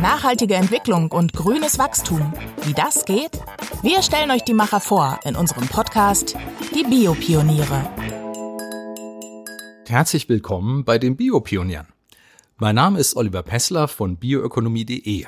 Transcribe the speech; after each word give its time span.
Nachhaltige 0.00 0.54
Entwicklung 0.54 1.12
und 1.12 1.32
grünes 1.32 1.78
Wachstum. 1.78 2.32
Wie 2.62 2.72
das 2.72 3.04
geht? 3.04 3.32
Wir 3.82 4.02
stellen 4.02 4.30
euch 4.30 4.44
die 4.44 4.54
Macher 4.54 4.80
vor 4.80 5.20
in 5.24 5.36
unserem 5.36 5.66
Podcast 5.68 6.36
Die 6.74 6.84
Biopioniere. 6.84 7.88
Herzlich 9.86 10.28
willkommen 10.28 10.84
bei 10.84 10.98
den 10.98 11.16
Biopionieren. 11.16 11.86
Mein 12.58 12.74
Name 12.74 12.98
ist 12.98 13.16
Oliver 13.16 13.42
Pessler 13.42 13.88
von 13.88 14.16
bioökonomie.de. 14.16 15.26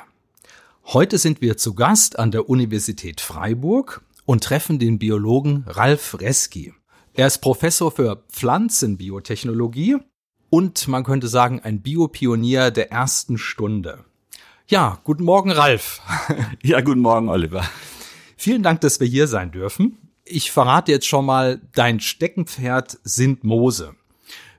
Heute 0.85 1.17
sind 1.17 1.41
wir 1.41 1.57
zu 1.57 1.73
Gast 1.73 2.19
an 2.19 2.31
der 2.31 2.49
Universität 2.49 3.21
Freiburg 3.21 4.01
und 4.25 4.43
treffen 4.43 4.79
den 4.79 4.99
Biologen 4.99 5.65
Ralf 5.67 6.19
Reski. 6.19 6.73
Er 7.13 7.27
ist 7.27 7.39
Professor 7.39 7.91
für 7.91 8.23
Pflanzenbiotechnologie 8.29 9.97
und 10.53 10.87
man 10.87 11.03
könnte 11.03 11.27
sagen 11.27 11.61
ein 11.61 11.81
Biopionier 11.81 12.69
der 12.69 12.91
ersten 12.91 13.39
Stunde. 13.39 14.05
Ja, 14.67 14.99
guten 15.03 15.23
Morgen, 15.23 15.49
Ralf. 15.49 15.99
Ja, 16.61 16.81
guten 16.81 16.99
Morgen, 16.99 17.27
Oliver. 17.27 17.67
Vielen 18.37 18.61
Dank, 18.61 18.79
dass 18.81 18.99
wir 18.99 19.07
hier 19.07 19.27
sein 19.27 19.49
dürfen. 19.49 19.97
Ich 20.25 20.51
verrate 20.51 20.91
jetzt 20.91 21.07
schon 21.07 21.25
mal, 21.25 21.59
dein 21.73 21.99
Steckenpferd 21.99 22.99
sind 23.03 23.43
Moose. 23.43 23.95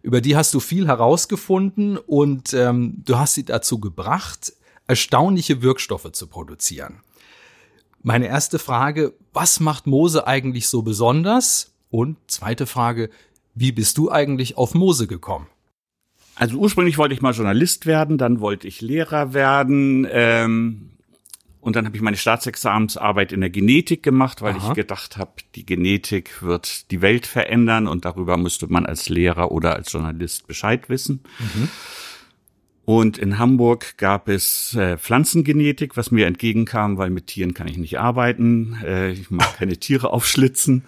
Über 0.03 0.21
die 0.21 0.35
hast 0.35 0.53
du 0.55 0.59
viel 0.59 0.89
herausgefunden 0.89 1.97
und 1.97 2.53
ähm, 2.55 3.01
du 3.05 3.17
hast 3.17 3.35
sie 3.35 3.45
dazu 3.45 3.79
gebracht, 3.79 4.53
erstaunliche 4.89 5.63
Wirkstoffe 5.63 6.11
zu 6.11 6.27
produzieren. 6.27 7.03
Meine 8.03 8.27
erste 8.27 8.59
Frage, 8.59 9.15
was 9.33 9.61
macht 9.61 9.87
Moose 9.87 10.27
eigentlich 10.27 10.67
so 10.67 10.83
besonders? 10.83 11.73
Und 11.89 12.17
zweite 12.27 12.67
Frage, 12.67 13.11
wie 13.55 13.71
bist 13.71 13.97
du 13.97 14.11
eigentlich 14.11 14.57
auf 14.57 14.75
Moose 14.75 15.07
gekommen? 15.07 15.47
Also 16.37 16.59
ursprünglich 16.59 16.99
wollte 16.99 17.15
ich 17.15 17.23
mal 17.23 17.33
Journalist 17.33 17.87
werden, 17.87 18.19
dann 18.19 18.41
wollte 18.41 18.67
ich 18.67 18.81
Lehrer 18.81 19.35
werden. 19.35 20.07
Ähm, 20.11 20.91
und 21.61 21.77
dann 21.77 21.87
habe 21.87 21.97
ich 21.97 22.03
meine 22.03 22.19
Staatsexamensarbeit 22.19 23.33
in 23.33 23.41
der 23.41 23.49
Genetik 23.49 24.03
gemacht, 24.03 24.43
weil 24.43 24.55
Aha. 24.55 24.69
ich 24.69 24.75
gedacht 24.75 25.17
habe, 25.17 25.33
die 25.55 25.65
Genetik 25.65 26.43
wird 26.43 26.91
die 26.91 27.01
Welt 27.01 27.27
verändern 27.27 27.87
und 27.87 28.05
darüber 28.05 28.37
müsste 28.37 28.67
man 28.67 28.85
als 28.85 29.09
Lehrer 29.09 29.51
oder 29.51 29.75
als 29.75 29.91
Journalist 29.91 30.47
Bescheid 30.47 30.91
wissen. 30.91 31.23
Mhm. 31.39 31.69
Und 32.85 33.17
in 33.17 33.39
Hamburg 33.39 33.97
gab 33.97 34.29
es 34.29 34.75
äh, 34.75 34.99
Pflanzengenetik, 34.99 35.97
was 35.97 36.11
mir 36.11 36.27
entgegenkam, 36.27 36.99
weil 36.99 37.09
mit 37.09 37.29
Tieren 37.29 37.55
kann 37.55 37.67
ich 37.67 37.79
nicht 37.79 37.99
arbeiten. 37.99 38.77
Äh, 38.85 39.13
ich 39.13 39.31
mag 39.31 39.57
keine 39.57 39.79
Tiere 39.79 40.11
aufschlitzen. 40.11 40.85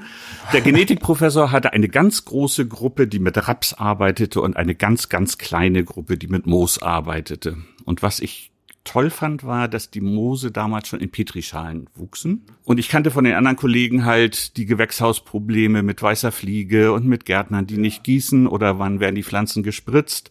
Der 0.53 0.61
Genetikprofessor 0.61 1.53
hatte 1.53 1.73
eine 1.73 1.89
ganz 1.89 2.27
große 2.27 2.69
Gruppe, 2.69 3.07
die 3.07 3.19
mit 3.19 3.49
Raps 3.49 3.73
arbeitete 3.73 4.43
und 4.43 4.57
eine 4.57 4.75
ganz, 4.75 5.09
ganz 5.09 5.39
kleine 5.39 5.85
Gruppe, 5.85 6.19
die 6.19 6.29
mit 6.29 6.47
Moos 6.47 6.83
arbeitete. 6.83 7.57
Und 7.85 8.03
was 8.03 8.21
ich 8.21 8.53
toll 8.85 9.11
fand, 9.11 9.45
war, 9.45 9.67
dass 9.67 9.91
die 9.91 10.01
Moose 10.01 10.51
damals 10.51 10.89
schon 10.89 11.01
in 11.01 11.11
Petrischalen 11.11 11.89
wuchsen. 11.95 12.43
Und 12.65 12.79
ich 12.79 12.89
kannte 12.89 13.11
von 13.11 13.25
den 13.25 13.35
anderen 13.35 13.57
Kollegen 13.57 14.05
halt 14.05 14.57
die 14.57 14.67
Gewächshausprobleme 14.67 15.83
mit 15.83 16.01
weißer 16.03 16.31
Fliege 16.31 16.93
und 16.93 17.07
mit 17.07 17.25
Gärtnern, 17.25 17.67
die 17.67 17.79
nicht 17.79 18.05
gießen 18.05 18.47
oder 18.47 18.79
wann 18.79 19.01
werden 19.01 19.17
die 19.17 19.23
Pflanzen 19.23 19.63
gespritzt. 19.63 20.31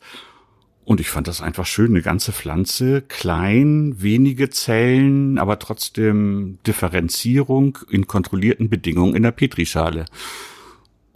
Und 0.86 1.00
ich 1.00 1.10
fand 1.10 1.28
das 1.28 1.42
einfach 1.42 1.66
schön, 1.66 1.92
eine 1.92 2.04
ganze 2.04 2.32
Pflanze, 2.32 3.02
klein, 3.02 3.96
wenige 3.98 4.52
Zellen, 4.52 5.40
aber 5.40 5.58
trotzdem 5.58 6.60
Differenzierung 6.68 7.80
in 7.90 8.06
kontrollierten 8.06 8.70
Bedingungen 8.70 9.16
in 9.16 9.24
der 9.24 9.32
Petrischale. 9.32 10.06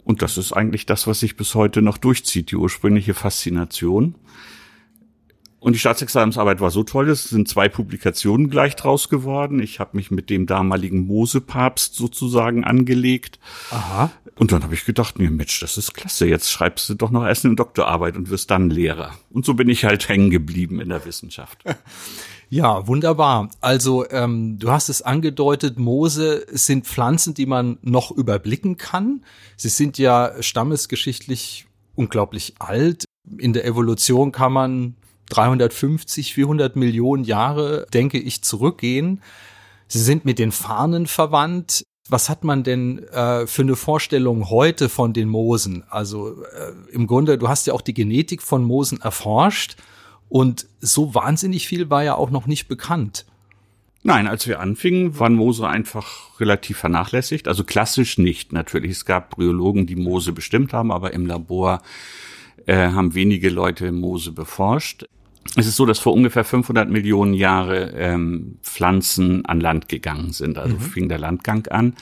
Und 0.02 0.22
das 0.22 0.38
ist 0.38 0.52
eigentlich 0.52 0.86
das, 0.86 1.06
was 1.06 1.20
sich 1.20 1.36
bis 1.36 1.54
heute 1.54 1.82
noch 1.82 1.98
durchzieht, 1.98 2.50
die 2.50 2.56
ursprüngliche 2.56 3.14
Faszination. 3.14 4.16
Und 5.60 5.74
die 5.74 5.78
Staatsexamensarbeit 5.78 6.60
war 6.60 6.70
so 6.70 6.82
toll, 6.82 7.10
es 7.10 7.24
sind 7.24 7.46
zwei 7.46 7.68
Publikationen 7.68 8.48
gleich 8.48 8.76
draus 8.76 9.10
geworden. 9.10 9.60
Ich 9.60 9.78
habe 9.78 9.96
mich 9.96 10.10
mit 10.10 10.30
dem 10.30 10.46
damaligen 10.46 11.06
Mosepapst 11.06 11.94
sozusagen 11.94 12.64
angelegt. 12.64 13.38
Aha. 13.70 14.10
Und 14.40 14.52
dann 14.52 14.62
habe 14.62 14.72
ich 14.72 14.86
gedacht, 14.86 15.18
nee, 15.18 15.28
Mensch, 15.28 15.60
das 15.60 15.76
ist 15.76 15.92
klasse. 15.92 16.26
Jetzt 16.26 16.50
schreibst 16.50 16.88
du 16.88 16.94
doch 16.94 17.10
noch 17.10 17.26
erst 17.26 17.44
eine 17.44 17.56
Doktorarbeit 17.56 18.16
und 18.16 18.30
wirst 18.30 18.50
dann 18.50 18.70
Lehrer. 18.70 19.12
Und 19.28 19.44
so 19.44 19.52
bin 19.52 19.68
ich 19.68 19.84
halt 19.84 20.08
hängen 20.08 20.30
geblieben 20.30 20.80
in 20.80 20.88
der 20.88 21.04
Wissenschaft. 21.04 21.62
Ja, 22.52 22.88
wunderbar. 22.88 23.48
Also 23.60 24.10
ähm, 24.10 24.58
du 24.58 24.72
hast 24.72 24.88
es 24.88 25.02
angedeutet, 25.02 25.78
Moose 25.78 26.44
sind 26.50 26.84
Pflanzen, 26.84 27.32
die 27.32 27.46
man 27.46 27.78
noch 27.80 28.10
überblicken 28.10 28.76
kann. 28.76 29.24
Sie 29.56 29.68
sind 29.68 29.98
ja 29.98 30.32
stammesgeschichtlich 30.40 31.66
unglaublich 31.94 32.54
alt. 32.58 33.04
In 33.38 33.52
der 33.52 33.64
Evolution 33.66 34.32
kann 34.32 34.52
man 34.52 34.96
350, 35.28 36.34
400 36.34 36.74
Millionen 36.74 37.22
Jahre, 37.22 37.86
denke 37.94 38.18
ich, 38.18 38.42
zurückgehen. 38.42 39.22
Sie 39.86 40.00
sind 40.00 40.24
mit 40.24 40.40
den 40.40 40.50
Fahnen 40.50 41.06
verwandt. 41.06 41.84
Was 42.10 42.28
hat 42.28 42.42
man 42.42 42.64
denn 42.64 43.04
äh, 43.04 43.46
für 43.46 43.62
eine 43.62 43.76
Vorstellung 43.76 44.50
heute 44.50 44.88
von 44.88 45.12
den 45.12 45.28
Moosen? 45.28 45.84
Also 45.88 46.42
äh, 46.42 46.72
im 46.92 47.06
Grunde, 47.06 47.38
du 47.38 47.48
hast 47.48 47.68
ja 47.68 47.72
auch 47.72 47.82
die 47.82 47.94
Genetik 47.94 48.42
von 48.42 48.64
Moosen 48.64 49.00
erforscht 49.00 49.76
und 50.28 50.66
so 50.80 51.14
wahnsinnig 51.14 51.68
viel 51.68 51.88
war 51.88 52.02
ja 52.02 52.16
auch 52.16 52.30
noch 52.30 52.46
nicht 52.46 52.66
bekannt. 52.66 53.26
Nein, 54.02 54.26
als 54.26 54.48
wir 54.48 54.60
anfingen, 54.60 55.18
waren 55.18 55.34
Moose 55.34 55.68
einfach 55.68 56.40
relativ 56.40 56.78
vernachlässigt. 56.78 57.46
Also 57.46 57.64
klassisch 57.64 58.18
nicht 58.18 58.52
natürlich. 58.52 58.92
Es 58.92 59.04
gab 59.04 59.30
Bryologen, 59.30 59.86
die 59.86 59.96
Moose 59.96 60.32
bestimmt 60.32 60.72
haben, 60.72 60.90
aber 60.90 61.12
im 61.12 61.26
Labor 61.26 61.82
äh, 62.66 62.74
haben 62.74 63.14
wenige 63.14 63.50
Leute 63.50 63.92
Moose 63.92 64.32
beforscht. 64.32 65.06
Es 65.56 65.66
ist 65.66 65.76
so, 65.76 65.84
dass 65.84 65.98
vor 65.98 66.14
ungefähr 66.14 66.44
500 66.44 66.88
Millionen 66.88 67.34
Jahre 67.34 67.92
ähm, 67.96 68.58
Pflanzen 68.62 69.44
an 69.46 69.60
Land 69.60 69.88
gegangen 69.88 70.32
sind. 70.32 70.58
Also 70.58 70.76
mhm. 70.76 70.80
fing 70.80 71.08
der 71.08 71.18
Landgang 71.18 71.66
an. 71.68 71.94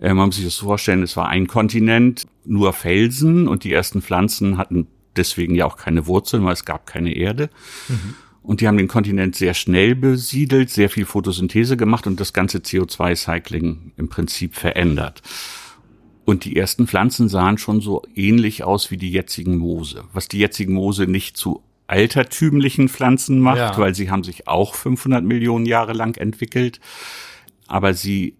Äh, 0.00 0.14
man 0.14 0.26
muss 0.26 0.36
sich 0.36 0.44
das 0.44 0.56
vorstellen, 0.56 1.02
es 1.02 1.16
war 1.16 1.28
ein 1.28 1.46
Kontinent, 1.46 2.26
nur 2.44 2.72
Felsen 2.72 3.48
und 3.48 3.64
die 3.64 3.72
ersten 3.72 4.02
Pflanzen 4.02 4.56
hatten 4.56 4.86
deswegen 5.16 5.54
ja 5.54 5.66
auch 5.66 5.76
keine 5.76 6.06
Wurzeln, 6.06 6.44
weil 6.44 6.54
es 6.54 6.64
gab 6.64 6.86
keine 6.86 7.14
Erde. 7.14 7.50
Mhm. 7.88 8.14
Und 8.42 8.60
die 8.60 8.68
haben 8.68 8.78
den 8.78 8.88
Kontinent 8.88 9.36
sehr 9.36 9.52
schnell 9.52 9.94
besiedelt, 9.94 10.70
sehr 10.70 10.88
viel 10.88 11.04
Photosynthese 11.04 11.76
gemacht 11.76 12.06
und 12.06 12.18
das 12.18 12.32
ganze 12.32 12.58
CO2-Cycling 12.58 13.92
im 13.96 14.08
Prinzip 14.08 14.54
verändert. 14.54 15.20
Und 16.24 16.44
die 16.44 16.56
ersten 16.56 16.86
Pflanzen 16.86 17.28
sahen 17.28 17.58
schon 17.58 17.80
so 17.80 18.02
ähnlich 18.14 18.64
aus 18.64 18.90
wie 18.90 18.96
die 18.96 19.10
jetzigen 19.10 19.58
Moose. 19.58 20.04
Was 20.12 20.28
die 20.28 20.38
jetzigen 20.38 20.72
Moose 20.72 21.06
nicht 21.06 21.36
zu 21.36 21.62
altertümlichen 21.90 22.88
Pflanzen 22.88 23.40
macht, 23.40 23.58
ja. 23.58 23.78
weil 23.78 23.96
sie 23.96 24.10
haben 24.10 24.22
sich 24.22 24.46
auch 24.46 24.76
500 24.76 25.24
Millionen 25.24 25.66
Jahre 25.66 25.92
lang 25.92 26.16
entwickelt. 26.16 26.80
Aber 27.66 27.94
sie 27.94 28.36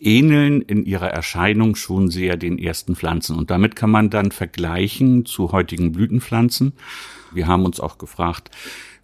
ähneln 0.00 0.60
in 0.62 0.84
ihrer 0.84 1.08
Erscheinung 1.08 1.76
schon 1.76 2.10
sehr 2.10 2.36
den 2.36 2.58
ersten 2.58 2.96
Pflanzen. 2.96 3.36
Und 3.36 3.50
damit 3.50 3.76
kann 3.76 3.90
man 3.90 4.10
dann 4.10 4.32
vergleichen 4.32 5.24
zu 5.24 5.52
heutigen 5.52 5.92
Blütenpflanzen. 5.92 6.72
Wir 7.32 7.46
haben 7.46 7.64
uns 7.64 7.78
auch 7.78 7.96
gefragt, 7.96 8.50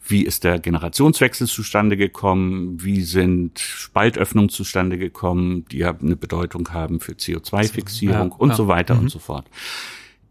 wie 0.09 0.23
ist 0.23 0.43
der 0.43 0.59
Generationswechsel 0.59 1.47
zustande 1.47 1.97
gekommen? 1.97 2.83
Wie 2.83 3.03
sind 3.03 3.59
Spaltöffnungen 3.61 4.49
zustande 4.49 4.99
gekommen, 4.99 5.65
die 5.71 5.79
ja 5.79 5.97
eine 5.97 6.17
Bedeutung 6.17 6.73
haben 6.73 6.99
für 6.99 7.13
CO2-Fixierung 7.13 8.31
ja, 8.31 8.37
und 8.37 8.51
ja. 8.51 8.57
so 8.57 8.67
weiter 8.67 8.95
mhm. 8.95 9.03
und 9.03 9.09
so 9.11 9.19
fort. 9.21 9.49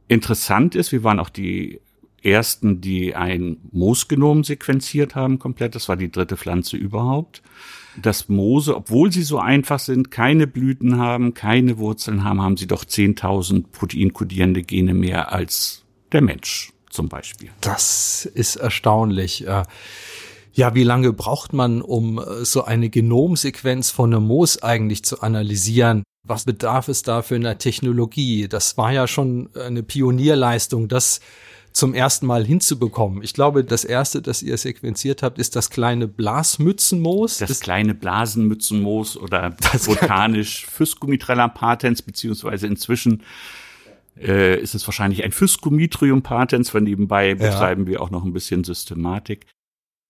Interessant 0.08 0.76
ist, 0.76 0.92
wir 0.92 1.04
waren 1.04 1.20
auch 1.20 1.30
die 1.30 1.80
ersten, 2.26 2.82
die 2.82 3.16
ein 3.16 3.58
Moosgenom 3.72 4.44
sequenziert 4.44 5.16
haben 5.16 5.40
komplett. 5.40 5.76
Das 5.76 5.88
war 5.88 5.96
die 5.96 6.12
dritte 6.12 6.38
Pflanze 6.38 6.78
überhaupt. 6.78 7.42
Dass 8.02 8.28
Moose, 8.28 8.76
obwohl 8.76 9.12
sie 9.12 9.24
so 9.24 9.40
einfach 9.40 9.80
sind, 9.80 10.12
keine 10.12 10.48
Blüten 10.48 10.98
haben, 10.98 11.34
keine 11.34 11.78
Wurzeln 11.78 12.26
haben, 12.26 12.42
haben 12.42 12.58
sie 12.58 12.68
doch 12.68 12.84
10.000 12.84 13.66
proteinkodierende 13.72 14.64
Gene 14.64 14.94
mehr 14.94 15.32
als 15.32 15.86
der 16.12 16.22
Mensch 16.22 16.74
zum 16.90 17.08
Beispiel. 17.08 17.50
Das 17.62 18.26
ist 18.26 18.58
erstaunlich. 18.58 19.46
Ja, 20.56 20.74
wie 20.74 20.84
lange 20.84 21.12
braucht 21.12 21.52
man, 21.52 21.82
um 21.82 22.18
äh, 22.18 22.46
so 22.46 22.64
eine 22.64 22.90
Genomsequenz 22.90 23.90
von 23.90 24.14
einem 24.14 24.26
Moos 24.26 24.64
eigentlich 24.64 25.04
zu 25.04 25.20
analysieren? 25.20 26.04
Was 26.24 26.46
bedarf 26.46 26.88
es 26.88 27.04
da 27.04 27.22
für 27.22 27.36
eine 27.36 27.58
Technologie? 27.58 28.48
Das 28.48 28.78
war 28.78 28.94
ja 28.94 29.06
schon 29.06 29.50
eine 29.54 29.84
Pionierleistung, 29.84 30.88
das 30.88 31.20
zum 31.76 31.94
ersten 31.94 32.26
Mal 32.26 32.46
hinzubekommen. 32.46 33.22
Ich 33.22 33.34
glaube, 33.34 33.66
das 33.66 33.84
erste, 33.84 34.22
das 34.22 34.42
ihr 34.42 34.56
sequenziert 34.58 35.22
habt, 35.22 35.38
ist 35.38 35.58
das 35.58 35.70
kleine 35.70 36.08
Blasmützenmoos. 36.08 37.40
Das, 37.40 37.50
das 37.50 37.60
kleine 37.60 37.94
Blasenmützenmoos 37.94 39.18
oder 39.18 39.58
botanisch 39.86 40.66
Physcomitrella 40.68 41.50
patens, 41.50 42.02
beziehungsweise 42.02 42.68
inzwischen 42.68 43.24
äh, 44.18 44.58
ist 44.58 44.74
es 44.74 44.88
wahrscheinlich 44.88 45.26
ein 45.26 45.34
Physcomitrium 45.34 46.22
patens, 46.22 46.74
weil 46.74 46.84
nebenbei 46.84 47.28
ja. 47.28 47.36
betreiben 47.36 47.88
wir 47.88 48.02
auch 48.02 48.10
noch 48.10 48.24
ein 48.24 48.32
bisschen 48.32 48.64
Systematik. 48.64 49.46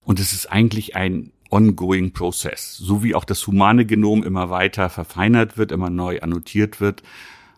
Und 0.01 0.19
es 0.19 0.33
ist 0.33 0.51
eigentlich 0.51 0.95
ein 0.95 1.31
ongoing 1.49 2.13
Process. 2.13 2.77
So 2.77 3.01
wie 3.01 3.15
auch 3.15 3.25
das 3.25 3.47
humane 3.47 3.87
Genom 3.87 4.21
immer 4.21 4.51
weiter 4.51 4.91
verfeinert 4.91 5.57
wird, 5.57 5.71
immer 5.71 5.89
neu 5.89 6.19
annotiert 6.21 6.79
wird, 6.79 7.01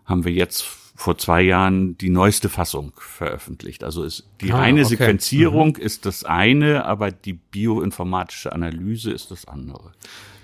haben 0.06 0.24
wir 0.24 0.32
jetzt 0.32 0.87
vor 0.98 1.16
zwei 1.16 1.42
Jahren 1.42 1.96
die 1.96 2.10
neueste 2.10 2.48
Fassung 2.48 2.92
veröffentlicht. 2.96 3.84
Also 3.84 4.02
ist 4.02 4.28
die 4.40 4.50
Ah, 4.50 4.58
reine 4.58 4.80
okay. 4.80 4.96
Sequenzierung 4.96 5.76
ist 5.76 6.06
das 6.06 6.24
eine, 6.24 6.86
aber 6.86 7.12
die 7.12 7.34
bioinformatische 7.34 8.52
Analyse 8.52 9.12
ist 9.12 9.30
das 9.30 9.46
andere. 9.46 9.92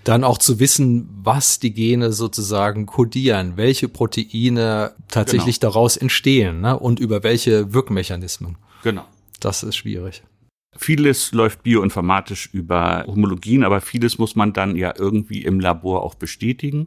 Dann 0.04 0.22
auch 0.22 0.38
zu 0.38 0.60
wissen, 0.60 1.08
was 1.24 1.58
die 1.58 1.74
Gene 1.74 2.12
sozusagen 2.12 2.86
kodieren, 2.86 3.54
welche 3.56 3.88
Proteine 3.88 4.92
tatsächlich 5.08 5.58
daraus 5.58 5.96
entstehen 5.96 6.60
ne? 6.60 6.78
und 6.78 7.00
über 7.00 7.24
welche 7.24 7.74
Wirkmechanismen. 7.74 8.56
Genau. 8.84 9.06
Das 9.40 9.64
ist 9.64 9.74
schwierig. 9.74 10.22
Vieles 10.76 11.32
läuft 11.32 11.64
bioinformatisch 11.64 12.50
über 12.52 13.02
Homologien, 13.08 13.64
aber 13.64 13.80
vieles 13.80 14.18
muss 14.18 14.36
man 14.36 14.52
dann 14.52 14.76
ja 14.76 14.94
irgendwie 14.96 15.42
im 15.42 15.58
Labor 15.58 16.04
auch 16.04 16.14
bestätigen. 16.14 16.86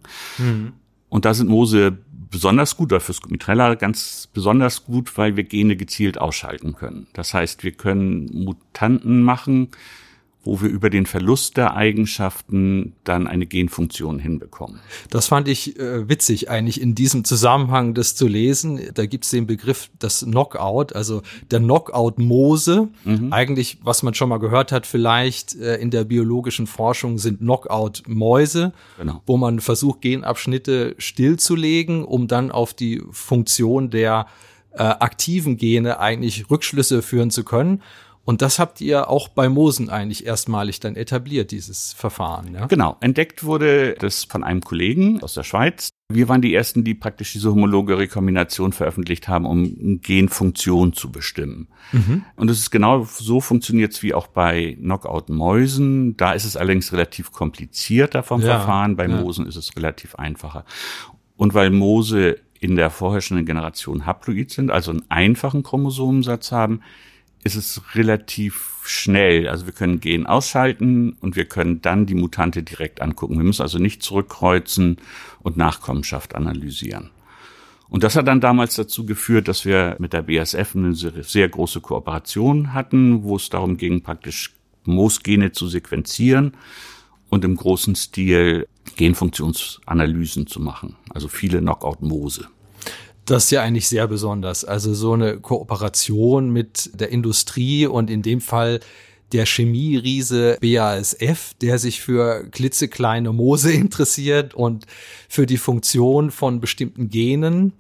Und 1.09 1.25
da 1.25 1.33
sind 1.33 1.49
Mose 1.49 1.97
besonders 2.29 2.77
gut, 2.77 2.91
oder 2.91 2.99
fürs 2.99 3.21
Mitrella 3.27 3.75
ganz 3.75 4.27
besonders 4.33 4.85
gut, 4.85 5.17
weil 5.17 5.35
wir 5.35 5.43
Gene 5.43 5.75
gezielt 5.75 6.17
ausschalten 6.17 6.73
können. 6.73 7.07
Das 7.13 7.33
heißt, 7.33 7.63
wir 7.63 7.71
können 7.71 8.25
Mutanten 8.33 9.23
machen, 9.23 9.69
wo 10.47 10.61
wir 10.61 10.69
über 10.69 10.89
den 10.89 11.05
Verlust 11.05 11.57
der 11.57 11.75
Eigenschaften 11.75 12.93
dann 13.03 13.27
eine 13.27 13.45
Genfunktion 13.45 14.17
hinbekommen. 14.17 14.79
Das 15.09 15.27
fand 15.27 15.49
ich 15.49 15.77
äh, 15.77 16.07
witzig, 16.07 16.49
eigentlich 16.49 16.79
in 16.79 16.95
diesem 16.95 17.25
Zusammenhang 17.25 17.93
das 17.93 18.15
zu 18.15 18.27
lesen. 18.27 18.79
Da 18.93 19.05
gibt's 19.05 19.29
den 19.29 19.45
Begriff 19.45 19.89
das 19.99 20.21
Knockout, 20.21 20.95
also 20.95 21.21
der 21.51 21.59
Knockout-Mose. 21.59 22.87
Eigentlich, 23.29 23.79
was 23.83 24.03
man 24.03 24.13
schon 24.13 24.29
mal 24.29 24.37
gehört 24.39 24.71
hat, 24.71 24.87
vielleicht 24.87 25.55
äh, 25.55 25.75
in 25.75 25.91
der 25.91 26.05
biologischen 26.05 26.65
Forschung 26.65 27.17
sind 27.17 27.39
Knockout-Mäuse, 27.39 28.71
Genau. 28.97 29.21
wo 29.25 29.35
man 29.35 29.59
versucht, 29.59 30.01
Genabschnitte 30.01 30.95
stillzulegen, 30.97 32.05
um 32.05 32.27
dann 32.27 32.51
auf 32.51 32.73
die 32.73 33.03
Funktion 33.11 33.89
der 33.89 34.27
äh, 34.71 34.83
aktiven 34.83 35.57
Gene 35.57 35.99
eigentlich 35.99 36.49
Rückschlüsse 36.49 37.01
führen 37.01 37.31
zu 37.31 37.43
können. 37.43 37.81
Und 38.27 38.41
das 38.41 38.59
habt 38.59 38.81
ihr 38.81 39.09
auch 39.09 39.29
bei 39.29 39.47
Mosen 39.47 39.89
eigentlich 39.89 40.25
erstmalig 40.25 40.81
dann 40.81 40.97
etabliert, 40.97 41.51
dieses 41.51 41.93
Verfahren. 41.93 42.53
Ja? 42.53 42.65
Genau. 42.65 42.97
Entdeckt 42.99 43.45
wurde 43.45 43.95
das 44.01 44.25
von 44.25 44.43
einem 44.43 44.59
Kollegen 44.59 45.23
aus 45.23 45.33
der 45.33 45.43
Schweiz. 45.43 45.91
Wir 46.11 46.27
waren 46.27 46.41
die 46.41 46.53
ersten, 46.53 46.83
die 46.83 46.93
praktisch 46.93 47.31
diese 47.31 47.51
homologe 47.51 47.97
Rekombination 47.97 48.73
veröffentlicht 48.73 49.29
haben, 49.29 49.45
um 49.45 50.01
Genfunktion 50.01 50.91
zu 50.91 51.09
bestimmen. 51.09 51.69
Und 52.35 52.51
es 52.51 52.59
ist 52.59 52.69
genau 52.69 53.05
so 53.05 53.39
funktioniert 53.39 54.03
wie 54.03 54.13
auch 54.13 54.27
bei 54.27 54.77
Knockout-Mäusen. 54.77 56.17
Da 56.17 56.33
ist 56.33 56.43
es 56.43 56.57
allerdings 56.57 56.91
relativ 56.91 57.31
komplizierter 57.31 58.23
vom 58.23 58.41
Ja, 58.41 58.57
Verfahren. 58.57 58.97
Bei 58.97 59.07
ja. 59.07 59.21
Moosen 59.21 59.45
ist 59.45 59.55
es 59.55 59.73
relativ 59.77 60.15
einfacher. 60.15 60.65
Und 61.37 61.53
weil 61.53 61.69
Moose 61.69 62.35
in 62.59 62.75
der 62.75 62.89
vorherrschenden 62.89 63.45
Generation 63.45 64.05
haploid 64.05 64.51
sind, 64.51 64.69
also 64.69 64.91
einen 64.91 65.09
einfachen 65.09 65.63
Chromosomensatz 65.63 66.51
haben, 66.51 66.81
ist 67.55 67.77
es 67.77 67.81
relativ 67.95 68.77
schnell. 68.83 69.47
Also 69.47 69.65
wir 69.65 69.73
können 69.73 69.99
Gen 69.99 70.25
ausschalten 70.25 71.17
und 71.21 71.35
wir 71.35 71.45
können 71.45 71.81
dann 71.81 72.05
die 72.05 72.15
Mutante 72.15 72.63
direkt 72.63 73.01
angucken. 73.01 73.37
Wir 73.37 73.43
müssen 73.43 73.61
also 73.61 73.79
nicht 73.79 74.03
zurückkreuzen 74.03 74.97
und 75.41 75.57
Nachkommenschaft 75.57 76.35
analysieren. 76.35 77.09
Und 77.89 78.03
das 78.03 78.15
hat 78.15 78.27
dann 78.27 78.41
damals 78.41 78.75
dazu 78.75 79.05
geführt, 79.05 79.47
dass 79.47 79.65
wir 79.65 79.95
mit 79.99 80.13
der 80.13 80.23
BASF 80.23 80.75
eine 80.75 80.93
sehr, 80.93 81.23
sehr 81.23 81.47
große 81.47 81.81
Kooperation 81.81 82.73
hatten, 82.73 83.23
wo 83.23 83.37
es 83.37 83.49
darum 83.49 83.77
ging, 83.77 84.03
praktisch 84.03 84.53
Moosgene 84.83 85.51
zu 85.51 85.67
sequenzieren 85.67 86.53
und 87.29 87.45
im 87.45 87.55
großen 87.55 87.95
Stil 87.95 88.67
Genfunktionsanalysen 88.95 90.47
zu 90.47 90.59
machen. 90.59 90.95
Also 91.09 91.27
viele 91.27 91.59
Knockout-Moose. 91.59 92.47
Das 93.27 93.43
ist 93.43 93.51
ja 93.51 93.61
eigentlich 93.61 93.89
sehr 93.89 94.07
besonders. 94.07 94.63
Also 94.63 94.93
so 94.93 95.11
eine 95.11 95.37
Kooperation 95.41 96.49
mit 96.49 96.89
der 96.93 97.09
Industrie 97.09 97.85
und 97.85 98.09
in 98.09 98.21
dem 98.21 98.39
Fall 98.39 98.79
der 99.33 99.45
Chemieriese 99.45 100.57
BASF, 100.61 101.53
der 101.61 101.77
sich 101.77 101.99
für 101.99 102.47
klitzekleine 102.49 103.33
Moose 103.33 103.71
interessiert 103.73 104.53
und 104.53 104.85
für 105.27 105.45
die 105.45 105.57
Funktion 105.57 106.31
von 106.31 106.61
bestimmten 106.61 107.09
Genen. 107.09 107.73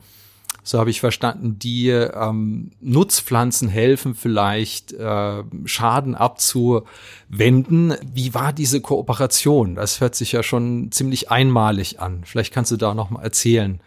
So 0.63 0.79
habe 0.79 0.89
ich 0.89 0.99
verstanden, 0.99 1.57
die 1.57 1.87
ähm, 1.87 2.71
Nutzpflanzen 2.81 3.69
helfen 3.69 4.15
vielleicht 4.15 4.91
äh, 4.91 5.43
Schaden 5.63 6.13
abzuwenden. 6.13 7.95
Wie 8.13 8.33
war 8.33 8.51
diese 8.51 8.81
Kooperation? 8.81 9.75
Das 9.75 10.01
hört 10.01 10.15
sich 10.15 10.33
ja 10.33 10.43
schon 10.43 10.91
ziemlich 10.91 11.31
einmalig 11.31 12.01
an. 12.01 12.25
Vielleicht 12.25 12.53
kannst 12.53 12.71
du 12.71 12.75
da 12.75 12.93
noch 12.93 13.11
mal 13.11 13.23
erzählen. 13.23 13.79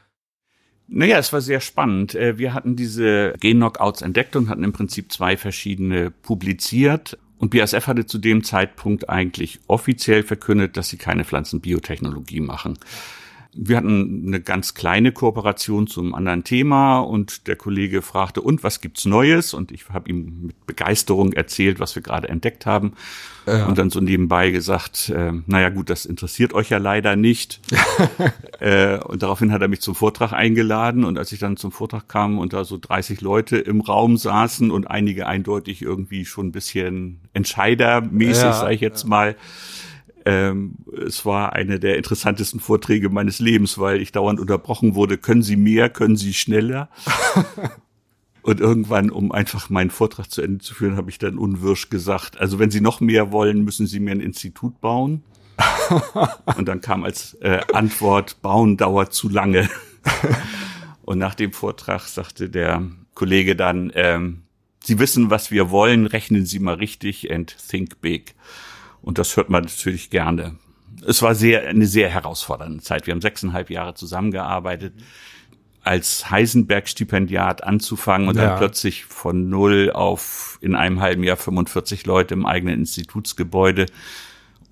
Naja, 0.92 1.18
es 1.18 1.32
war 1.32 1.40
sehr 1.40 1.60
spannend. 1.60 2.16
Äh, 2.16 2.36
Wir 2.36 2.52
hatten 2.52 2.74
diese 2.74 3.34
Gen-Knockouts 3.38 4.02
entdeckt 4.02 4.34
und 4.34 4.48
hatten 4.48 4.64
im 4.64 4.72
Prinzip 4.72 5.12
zwei 5.12 5.36
verschiedene 5.36 6.10
publiziert. 6.10 7.16
Und 7.38 7.52
BASF 7.52 7.86
hatte 7.86 8.04
zu 8.06 8.18
dem 8.18 8.42
Zeitpunkt 8.42 9.08
eigentlich 9.08 9.60
offiziell 9.66 10.24
verkündet, 10.24 10.76
dass 10.76 10.88
sie 10.90 10.98
keine 10.98 11.24
Pflanzenbiotechnologie 11.24 12.40
machen. 12.40 12.76
Wir 13.52 13.76
hatten 13.76 14.24
eine 14.26 14.40
ganz 14.40 14.74
kleine 14.74 15.12
Kooperation 15.12 15.86
zum 15.86 16.14
anderen 16.14 16.44
Thema 16.44 17.00
und 17.00 17.46
der 17.48 17.56
Kollege 17.56 18.00
fragte, 18.00 18.40
und 18.40 18.62
was 18.62 18.80
gibt's 18.80 19.04
Neues? 19.04 19.54
Und 19.54 19.72
ich 19.72 19.88
habe 19.88 20.08
ihm 20.08 20.46
mit 20.46 20.66
Begeisterung 20.66 21.32
erzählt, 21.32 21.80
was 21.80 21.94
wir 21.94 22.02
gerade 22.02 22.28
entdeckt 22.28 22.66
haben. 22.66 22.92
Und 23.66 23.78
dann 23.78 23.90
so 23.90 24.00
nebenbei 24.00 24.50
gesagt, 24.50 25.08
äh, 25.08 25.32
naja 25.46 25.70
gut, 25.70 25.90
das 25.90 26.04
interessiert 26.04 26.52
euch 26.52 26.70
ja 26.70 26.78
leider 26.78 27.16
nicht. 27.16 27.60
äh, 28.60 28.98
und 28.98 29.22
daraufhin 29.22 29.50
hat 29.50 29.62
er 29.62 29.68
mich 29.68 29.80
zum 29.80 29.94
Vortrag 29.94 30.32
eingeladen. 30.32 31.04
Und 31.04 31.18
als 31.18 31.32
ich 31.32 31.40
dann 31.40 31.56
zum 31.56 31.72
Vortrag 31.72 32.06
kam 32.08 32.38
und 32.38 32.52
da 32.52 32.64
so 32.64 32.78
30 32.78 33.20
Leute 33.20 33.56
im 33.58 33.80
Raum 33.80 34.16
saßen 34.16 34.70
und 34.70 34.88
einige 34.88 35.26
eindeutig 35.26 35.82
irgendwie 35.82 36.24
schon 36.24 36.48
ein 36.48 36.52
bisschen 36.52 37.20
entscheidermäßig, 37.32 38.44
Ja, 38.44 38.52
sage 38.52 38.74
ich 38.74 38.80
jetzt 38.80 39.04
mal, 39.06 39.34
ähm, 40.24 40.76
es 41.06 41.24
war 41.24 41.52
eine 41.52 41.78
der 41.80 41.96
interessantesten 41.96 42.60
Vorträge 42.60 43.08
meines 43.08 43.38
Lebens, 43.38 43.78
weil 43.78 44.00
ich 44.00 44.12
dauernd 44.12 44.40
unterbrochen 44.40 44.94
wurde, 44.94 45.18
können 45.18 45.42
Sie 45.42 45.56
mehr, 45.56 45.88
können 45.90 46.16
Sie 46.16 46.34
schneller? 46.34 46.88
Und 48.42 48.60
irgendwann, 48.60 49.10
um 49.10 49.32
einfach 49.32 49.68
meinen 49.68 49.90
Vortrag 49.90 50.30
zu 50.30 50.40
Ende 50.40 50.64
zu 50.64 50.74
führen, 50.74 50.96
habe 50.96 51.10
ich 51.10 51.18
dann 51.18 51.36
unwirsch 51.36 51.90
gesagt, 51.90 52.40
also 52.40 52.58
wenn 52.58 52.70
Sie 52.70 52.80
noch 52.80 53.00
mehr 53.00 53.32
wollen, 53.32 53.64
müssen 53.64 53.86
Sie 53.86 54.00
mir 54.00 54.12
ein 54.12 54.20
Institut 54.20 54.80
bauen. 54.80 55.22
Und 56.56 56.66
dann 56.66 56.80
kam 56.80 57.04
als 57.04 57.34
äh, 57.42 57.60
Antwort, 57.72 58.40
bauen 58.40 58.76
dauert 58.76 59.12
zu 59.12 59.28
lange. 59.28 59.68
Und 61.02 61.18
nach 61.18 61.34
dem 61.34 61.52
Vortrag 61.52 62.06
sagte 62.06 62.48
der 62.48 62.82
Kollege 63.14 63.56
dann, 63.56 63.92
ähm, 63.94 64.42
Sie 64.82 64.98
wissen, 64.98 65.28
was 65.28 65.50
wir 65.50 65.70
wollen, 65.70 66.06
rechnen 66.06 66.46
Sie 66.46 66.58
mal 66.58 66.76
richtig 66.76 67.30
and 67.30 67.54
think 67.68 68.00
big. 68.00 68.34
Und 69.02 69.18
das 69.18 69.36
hört 69.36 69.50
man 69.50 69.64
natürlich 69.64 70.10
gerne. 70.10 70.56
Es 71.06 71.22
war 71.22 71.34
sehr, 71.34 71.66
eine 71.68 71.86
sehr 71.86 72.08
herausfordernde 72.10 72.82
Zeit. 72.82 73.06
Wir 73.06 73.12
haben 73.14 73.20
sechseinhalb 73.22 73.70
Jahre 73.70 73.94
zusammengearbeitet. 73.94 74.92
Als 75.82 76.30
Heisenberg-Stipendiat 76.30 77.64
anzufangen 77.64 78.28
und 78.28 78.36
Ja. 78.36 78.50
dann 78.50 78.58
plötzlich 78.58 79.04
von 79.06 79.48
null 79.48 79.90
auf 79.94 80.58
in 80.60 80.74
einem 80.74 81.00
halben 81.00 81.22
Jahr 81.24 81.38
45 81.38 82.04
Leute 82.04 82.34
im 82.34 82.44
eigenen 82.44 82.74
Institutsgebäude 82.80 83.86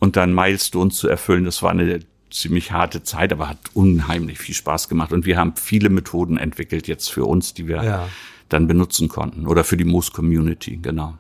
und 0.01 0.17
dann 0.17 0.35
Milestones 0.35 0.97
zu 0.99 1.09
erfüllen, 1.09 1.45
das 1.45 1.63
war 1.63 1.71
eine 1.71 2.01
ziemlich 2.31 2.73
harte 2.73 3.03
Zeit, 3.03 3.33
aber 3.33 3.49
hat 3.49 3.59
unheimlich 3.73 4.39
viel 4.39 4.55
Spaß 4.55 4.91
gemacht. 4.91 5.13
Und 5.15 5.25
wir 5.25 5.39
haben 5.39 5.55
viele 5.57 5.89
Methoden 5.89 6.37
entwickelt 6.37 6.87
jetzt 6.87 7.09
für 7.11 7.25
uns, 7.25 7.55
die 7.55 7.67
wir 7.69 7.83
Ja. 7.83 8.09
dann 8.51 8.67
benutzen 8.69 9.09
konnten 9.09 9.47
oder 9.47 9.65
für 9.65 9.79
die 9.79 9.85
Moose-Community, 9.85 10.77
genau. 10.83 11.15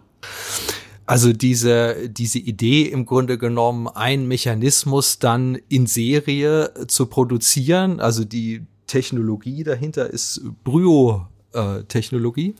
Also 1.09 1.33
diese, 1.33 2.11
diese 2.11 2.39
Idee 2.39 2.83
im 2.83 3.07
Grunde 3.07 3.39
genommen, 3.39 3.89
einen 3.89 4.29
Mechanismus 4.29 5.19
dann 5.19 5.59
in 5.71 5.87
Serie 5.87 6.71
zu 6.87 7.07
produzieren, 7.07 7.99
also 7.99 8.27
die 8.27 8.61
Technologie 8.87 9.65
dahinter 9.65 10.11
ist 10.11 10.43
Bryo-Technologie. 10.65 12.55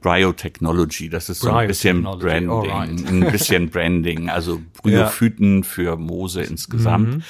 Biotechnology, 0.00 1.10
das 1.10 1.28
ist 1.28 1.42
so 1.42 1.52
ein 1.52 1.68
bisschen 1.68 2.02
Branding, 2.02 2.50
alright. 2.50 2.90
ein 3.08 3.30
bisschen 3.30 3.70
Branding, 3.70 4.28
also 4.28 4.60
Bryophyten 4.82 5.62
für 5.62 5.96
Moose 5.96 6.42
insgesamt. 6.42 7.18
Mhm, 7.18 7.22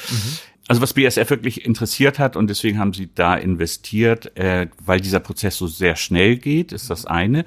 Also 0.72 0.80
was 0.80 0.94
BSF 0.94 1.28
wirklich 1.28 1.66
interessiert 1.66 2.18
hat 2.18 2.34
und 2.34 2.48
deswegen 2.48 2.78
haben 2.78 2.94
sie 2.94 3.10
da 3.14 3.34
investiert, 3.34 4.34
äh, 4.38 4.68
weil 4.82 5.02
dieser 5.02 5.20
Prozess 5.20 5.58
so 5.58 5.66
sehr 5.66 5.96
schnell 5.96 6.36
geht, 6.38 6.72
ist 6.72 6.88
das 6.88 7.04
eine. 7.04 7.44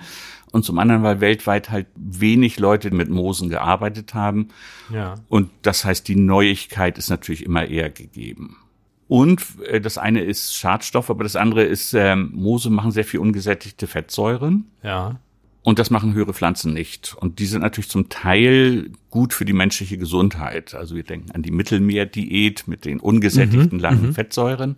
Und 0.52 0.64
zum 0.64 0.78
anderen, 0.78 1.02
weil 1.02 1.22
weltweit 1.22 1.72
halt 1.72 1.88
wenig 1.96 2.60
Leute 2.60 2.92
mit 2.92 3.10
Moosen 3.10 3.50
gearbeitet 3.50 4.14
haben. 4.14 4.50
Ja. 4.94 5.16
Und 5.28 5.50
das 5.64 5.86
heißt, 5.86 6.08
die 6.08 6.16
Neuigkeit 6.16 7.00
ist 7.00 7.10
natürlich 7.10 7.44
immer 7.44 7.66
eher 7.66 7.90
gegeben. 7.90 8.58
Und 9.08 9.42
äh, 9.66 9.82
das 9.82 9.98
eine 9.98 10.22
ist 10.22 10.56
Schadstoff, 10.56 11.10
aber 11.10 11.24
das 11.24 11.36
andere 11.36 11.64
ist, 11.64 11.96
ähm, 11.96 12.30
Moose 12.32 12.70
machen 12.70 12.92
sehr 12.92 13.06
viel 13.06 13.22
ungesättigte 13.22 13.88
Fettsäuren. 13.88 14.70
Ja. 14.84 15.20
Und 15.66 15.80
das 15.80 15.90
machen 15.90 16.14
höhere 16.14 16.36
Pflanzen 16.36 16.74
nicht. 16.74 17.16
Und 17.20 17.40
die 17.40 17.48
sind 17.48 17.62
natürlich 17.62 17.90
zum 17.90 18.08
Teil 18.08 18.92
gut 19.10 19.34
für 19.34 19.46
die 19.46 19.54
menschliche 19.54 19.98
Gesundheit. 19.98 20.76
Also 20.76 20.96
wir 20.96 21.02
denken 21.02 21.32
an 21.32 21.42
die 21.42 21.50
Mittelmeerdiät 21.50 22.68
mit 22.68 22.86
den 22.86 23.00
ungesättigten 23.00 23.80
langen 23.80 24.14
Fettsäuren. 24.14 24.78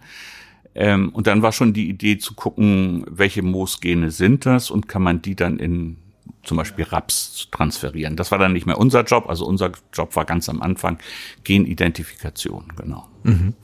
Ähm, 0.76 1.10
und 1.10 1.28
dann 1.28 1.42
war 1.42 1.52
schon 1.52 1.74
die 1.74 1.90
Idee 1.90 2.20
zu 2.20 2.36
gucken, 2.36 3.04
welche 3.10 3.42
Moosgene 3.42 4.12
sind 4.12 4.46
das 4.46 4.72
und 4.72 4.88
kann 4.88 5.02
man 5.02 5.22
die 5.22 5.36
dann 5.36 5.60
in 5.60 5.98
zum 6.44 6.56
Beispiel 6.56 6.86
Raps 6.86 7.50
transferieren. 7.52 8.16
Das 8.16 8.32
war 8.32 8.40
dann 8.40 8.54
nicht 8.54 8.66
mehr 8.66 8.78
unser 8.78 9.04
Job. 9.04 9.28
Also 9.28 9.46
unser 9.46 9.74
Job 9.92 10.16
war 10.16 10.24
ganz 10.24 10.48
am 10.48 10.62
Anfang 10.62 11.00
Genidentifikation, 11.44 12.72
genau. 12.78 13.10
Mhm. 13.24 13.56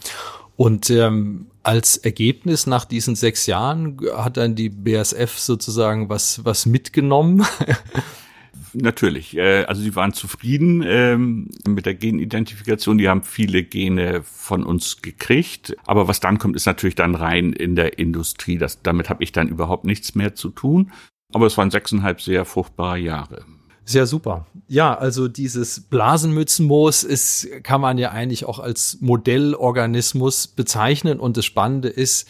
Und 0.58 0.90
ähm, 0.90 1.46
als 1.64 1.98
Ergebnis 1.98 2.68
nach 2.68 2.86
diesen 2.86 3.16
sechs 3.16 3.46
Jahren 3.46 3.98
hat 4.16 4.38
dann 4.38 4.56
die 4.56 4.70
BSF 4.70 5.38
sozusagen 5.38 6.10
was, 6.10 6.44
was 6.46 6.66
mitgenommen. 6.66 7.46
Natürlich. 8.74 9.38
Äh, 9.38 9.64
also 9.66 9.82
sie 9.82 9.96
waren 9.96 10.14
zufrieden 10.14 10.84
ähm, 10.86 11.50
mit 11.68 11.86
der 11.86 11.94
Genidentifikation. 11.96 12.98
Die 12.98 13.08
haben 13.08 13.24
viele 13.24 13.64
Gene 13.64 14.24
von 14.24 14.64
uns 14.64 15.02
gekriegt. 15.02 15.76
Aber 15.86 16.08
was 16.08 16.20
dann 16.20 16.40
kommt, 16.40 16.56
ist 16.56 16.66
natürlich 16.66 16.96
dann 16.96 17.16
rein 17.16 17.54
in 17.54 17.76
der 17.76 18.00
Industrie. 18.00 18.58
Das, 18.58 18.82
damit 18.82 19.10
habe 19.10 19.24
ich 19.24 19.32
dann 19.32 19.48
überhaupt 19.48 19.86
nichts 19.86 20.16
mehr 20.16 20.34
zu 20.36 20.50
tun. 20.50 20.92
Aber 21.34 21.46
es 21.46 21.58
waren 21.58 21.72
sechseinhalb 21.72 22.22
sehr 22.22 22.46
fruchtbare 22.46 22.98
Jahre. 22.98 23.46
Sehr 23.86 24.06
super. 24.06 24.46
Ja, 24.68 24.98
also 24.98 25.28
dieses 25.28 25.82
Blasenmützenmoos 25.82 27.04
ist, 27.04 27.48
kann 27.64 27.82
man 27.82 27.98
ja 27.98 28.12
eigentlich 28.12 28.46
auch 28.46 28.60
als 28.60 28.98
Modellorganismus 29.02 30.48
bezeichnen. 30.48 31.20
Und 31.20 31.38
das 31.38 31.46
Spannende 31.46 31.90
ist, 31.90 32.28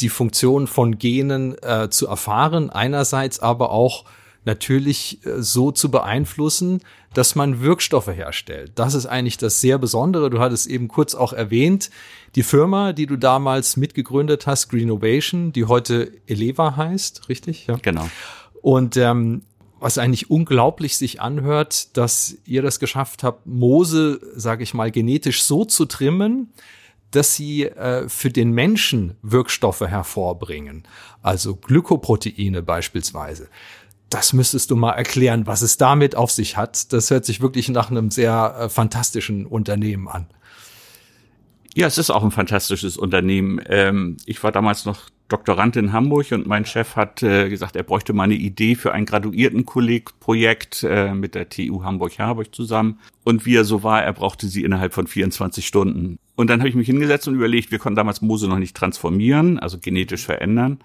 die 0.00 0.08
Funktion 0.08 0.66
von 0.66 0.98
Genen 0.98 1.56
äh, 1.62 1.88
zu 1.90 2.06
erfahren, 2.08 2.70
einerseits 2.70 3.40
aber 3.40 3.70
auch 3.70 4.04
natürlich 4.44 5.24
äh, 5.24 5.42
so 5.42 5.70
zu 5.70 5.90
beeinflussen, 5.90 6.80
dass 7.14 7.34
man 7.34 7.60
Wirkstoffe 7.60 8.08
herstellt. 8.08 8.72
Das 8.74 8.94
ist 8.94 9.06
eigentlich 9.06 9.38
das 9.38 9.60
sehr 9.60 9.78
Besondere. 9.78 10.30
Du 10.30 10.40
hattest 10.40 10.66
eben 10.66 10.88
kurz 10.88 11.14
auch 11.14 11.32
erwähnt, 11.32 11.90
die 12.34 12.42
Firma, 12.42 12.92
die 12.92 13.06
du 13.06 13.16
damals 13.16 13.76
mitgegründet 13.76 14.46
hast, 14.46 14.68
Greenovation, 14.68 15.52
die 15.52 15.64
heute 15.64 16.12
Eleva 16.26 16.76
heißt, 16.76 17.28
richtig? 17.28 17.66
Ja. 17.66 17.76
Genau. 17.80 18.08
Und 18.60 18.96
ähm, 18.96 19.42
was 19.80 19.98
eigentlich 19.98 20.30
unglaublich 20.30 20.96
sich 20.96 21.20
anhört, 21.20 21.96
dass 21.96 22.36
ihr 22.44 22.62
das 22.62 22.80
geschafft 22.80 23.22
habt, 23.22 23.46
Moose, 23.46 24.20
sage 24.34 24.62
ich 24.62 24.74
mal, 24.74 24.90
genetisch 24.90 25.42
so 25.42 25.64
zu 25.64 25.84
trimmen, 25.86 26.52
dass 27.10 27.34
sie 27.34 27.64
äh, 27.64 28.08
für 28.08 28.30
den 28.30 28.50
Menschen 28.50 29.16
Wirkstoffe 29.22 29.80
hervorbringen, 29.80 30.84
also 31.22 31.56
Glykoproteine 31.56 32.62
beispielsweise. 32.62 33.48
Das 34.10 34.32
müsstest 34.32 34.70
du 34.70 34.76
mal 34.76 34.92
erklären, 34.92 35.46
was 35.46 35.62
es 35.62 35.76
damit 35.76 36.16
auf 36.16 36.30
sich 36.30 36.56
hat. 36.56 36.92
Das 36.92 37.10
hört 37.10 37.24
sich 37.24 37.40
wirklich 37.40 37.68
nach 37.68 37.90
einem 37.90 38.10
sehr 38.10 38.56
äh, 38.58 38.68
fantastischen 38.68 39.46
Unternehmen 39.46 40.08
an. 40.08 40.26
Ja, 41.78 41.86
es 41.86 41.96
ist 41.96 42.10
auch 42.10 42.24
ein 42.24 42.32
fantastisches 42.32 42.96
Unternehmen. 42.96 43.60
Ähm, 43.68 44.16
ich 44.26 44.42
war 44.42 44.50
damals 44.50 44.84
noch 44.84 45.10
Doktorand 45.28 45.76
in 45.76 45.92
Hamburg 45.92 46.32
und 46.32 46.44
mein 46.44 46.64
Chef 46.64 46.96
hat 46.96 47.22
äh, 47.22 47.48
gesagt, 47.48 47.76
er 47.76 47.84
bräuchte 47.84 48.12
mal 48.12 48.24
eine 48.24 48.34
Idee 48.34 48.74
für 48.74 48.90
ein 48.90 49.06
Graduiertenkolleg-Projekt 49.06 50.82
äh, 50.82 51.14
mit 51.14 51.36
der 51.36 51.48
TU 51.48 51.84
Hamburg-Harburg 51.84 52.52
zusammen. 52.52 52.98
Und 53.22 53.46
wie 53.46 53.54
er 53.54 53.62
so 53.64 53.84
war, 53.84 54.02
er 54.02 54.12
brauchte 54.12 54.48
sie 54.48 54.64
innerhalb 54.64 54.92
von 54.92 55.06
24 55.06 55.64
Stunden. 55.64 56.18
Und 56.34 56.50
dann 56.50 56.58
habe 56.58 56.68
ich 56.68 56.74
mich 56.74 56.86
hingesetzt 56.86 57.28
und 57.28 57.36
überlegt, 57.36 57.70
wir 57.70 57.78
konnten 57.78 57.94
damals 57.94 58.22
Mose 58.22 58.48
noch 58.48 58.58
nicht 58.58 58.76
transformieren, 58.76 59.60
also 59.60 59.78
genetisch 59.78 60.24
verändern. 60.24 60.80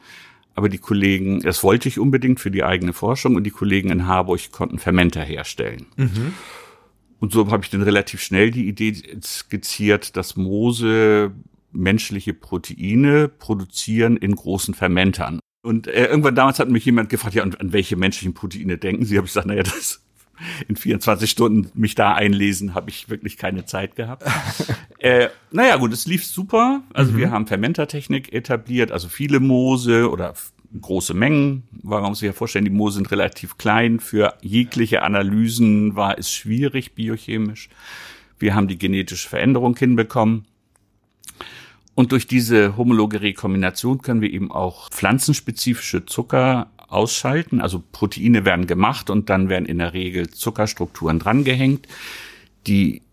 Aber 0.53 0.69
die 0.69 0.77
Kollegen, 0.77 1.39
das 1.39 1.63
wollte 1.63 1.89
ich 1.89 1.97
unbedingt 1.97 2.39
für 2.39 2.51
die 2.51 2.63
eigene 2.63 2.93
Forschung 2.93 3.35
und 3.35 3.45
die 3.45 3.49
Kollegen 3.49 3.89
in 3.89 4.05
Harburg 4.05 4.51
konnten 4.51 4.77
Fermenter 4.77 5.23
herstellen. 5.23 5.87
Mhm. 5.95 6.33
Und 7.23 7.31
so 7.31 7.49
habe 7.49 7.63
ich 7.63 7.69
dann 7.69 7.83
relativ 7.83 8.21
schnell 8.21 8.51
die 8.51 8.67
Idee 8.67 9.01
skizziert, 9.23 10.17
dass 10.17 10.35
Moose 10.35 11.31
menschliche 11.71 12.33
Proteine 12.33 13.29
produzieren 13.29 14.17
in 14.17 14.35
großen 14.35 14.73
Fermentern. 14.73 15.39
Und 15.61 15.87
äh, 15.87 16.07
irgendwann 16.07 16.35
damals 16.35 16.59
hat 16.59 16.67
mich 16.67 16.83
jemand 16.83 17.07
gefragt, 17.07 17.35
ja, 17.35 17.43
an, 17.43 17.55
an 17.55 17.71
welche 17.71 17.95
menschlichen 17.95 18.33
Proteine 18.33 18.77
denken 18.77 19.05
Sie? 19.05 19.15
Habe 19.15 19.25
ich 19.25 19.31
gesagt, 19.31 19.47
naja, 19.47 19.63
das 19.63 20.03
in 20.67 20.75
24 20.75 21.29
Stunden 21.31 21.71
mich 21.75 21.95
da 21.95 22.13
einlesen, 22.13 22.73
habe 22.73 22.89
ich 22.89 23.07
wirklich 23.07 23.37
keine 23.37 23.63
Zeit 23.63 23.95
gehabt. 23.95 24.25
äh, 24.97 25.29
naja, 25.49 25.77
gut, 25.77 25.93
es 25.93 26.05
lief 26.05 26.25
super. 26.25 26.83
Also 26.91 27.13
mhm. 27.13 27.17
wir 27.19 27.31
haben 27.31 27.47
Fermentertechnik 27.47 28.33
etabliert, 28.33 28.91
also 28.91 29.07
viele 29.07 29.39
Moose 29.39 30.11
oder 30.11 30.33
große 30.81 31.13
Mengen, 31.13 31.63
weil 31.71 32.01
man 32.01 32.09
muss 32.09 32.19
sich 32.19 32.27
ja 32.27 32.33
vorstellen, 32.33 32.65
die 32.65 32.71
Moose 32.71 32.95
sind 32.95 33.11
relativ 33.11 33.57
klein. 33.57 33.99
Für 33.99 34.35
jegliche 34.41 35.03
Analysen 35.03 35.95
war 35.95 36.17
es 36.17 36.31
schwierig 36.31 36.95
biochemisch. 36.95 37.69
Wir 38.39 38.55
haben 38.55 38.67
die 38.67 38.77
genetische 38.77 39.29
Veränderung 39.29 39.75
hinbekommen. 39.75 40.45
Und 41.95 42.11
durch 42.11 42.25
diese 42.25 42.75
homologe 42.75 43.21
Rekombination 43.21 44.01
können 44.01 44.21
wir 44.21 44.31
eben 44.31 44.51
auch 44.51 44.89
pflanzenspezifische 44.89 46.05
Zucker 46.05 46.71
ausschalten. 46.87 47.61
Also 47.61 47.83
Proteine 47.91 48.45
werden 48.45 48.65
gemacht 48.65 49.09
und 49.09 49.29
dann 49.29 49.49
werden 49.49 49.65
in 49.65 49.77
der 49.77 49.93
Regel 49.93 50.29
Zuckerstrukturen 50.29 51.19
drangehängt. 51.19 51.87
Die 52.65 53.03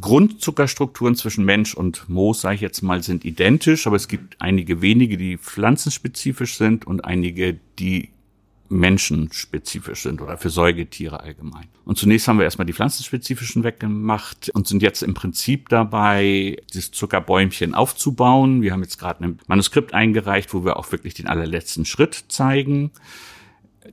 Grundzuckerstrukturen 0.00 1.14
zwischen 1.14 1.44
Mensch 1.44 1.74
und 1.74 2.08
Moos, 2.08 2.40
sage 2.40 2.56
ich 2.56 2.60
jetzt 2.60 2.82
mal, 2.82 3.02
sind 3.02 3.24
identisch, 3.24 3.86
aber 3.86 3.96
es 3.96 4.08
gibt 4.08 4.40
einige 4.40 4.82
wenige, 4.82 5.16
die 5.16 5.38
pflanzenspezifisch 5.38 6.56
sind 6.56 6.86
und 6.86 7.04
einige, 7.04 7.58
die 7.78 8.10
menschenspezifisch 8.68 10.02
sind 10.02 10.20
oder 10.20 10.36
für 10.36 10.50
Säugetiere 10.50 11.20
allgemein. 11.20 11.68
Und 11.84 11.98
zunächst 11.98 12.26
haben 12.26 12.38
wir 12.38 12.44
erstmal 12.44 12.66
die 12.66 12.72
pflanzenspezifischen 12.72 13.62
weggemacht 13.62 14.50
und 14.54 14.66
sind 14.66 14.82
jetzt 14.82 15.02
im 15.02 15.14
Prinzip 15.14 15.68
dabei, 15.68 16.56
das 16.72 16.90
Zuckerbäumchen 16.90 17.74
aufzubauen. 17.74 18.62
Wir 18.62 18.72
haben 18.72 18.82
jetzt 18.82 18.98
gerade 18.98 19.22
ein 19.22 19.38
Manuskript 19.46 19.94
eingereicht, 19.94 20.54
wo 20.54 20.64
wir 20.64 20.76
auch 20.76 20.90
wirklich 20.92 21.14
den 21.14 21.28
allerletzten 21.28 21.84
Schritt 21.84 22.24
zeigen. 22.28 22.90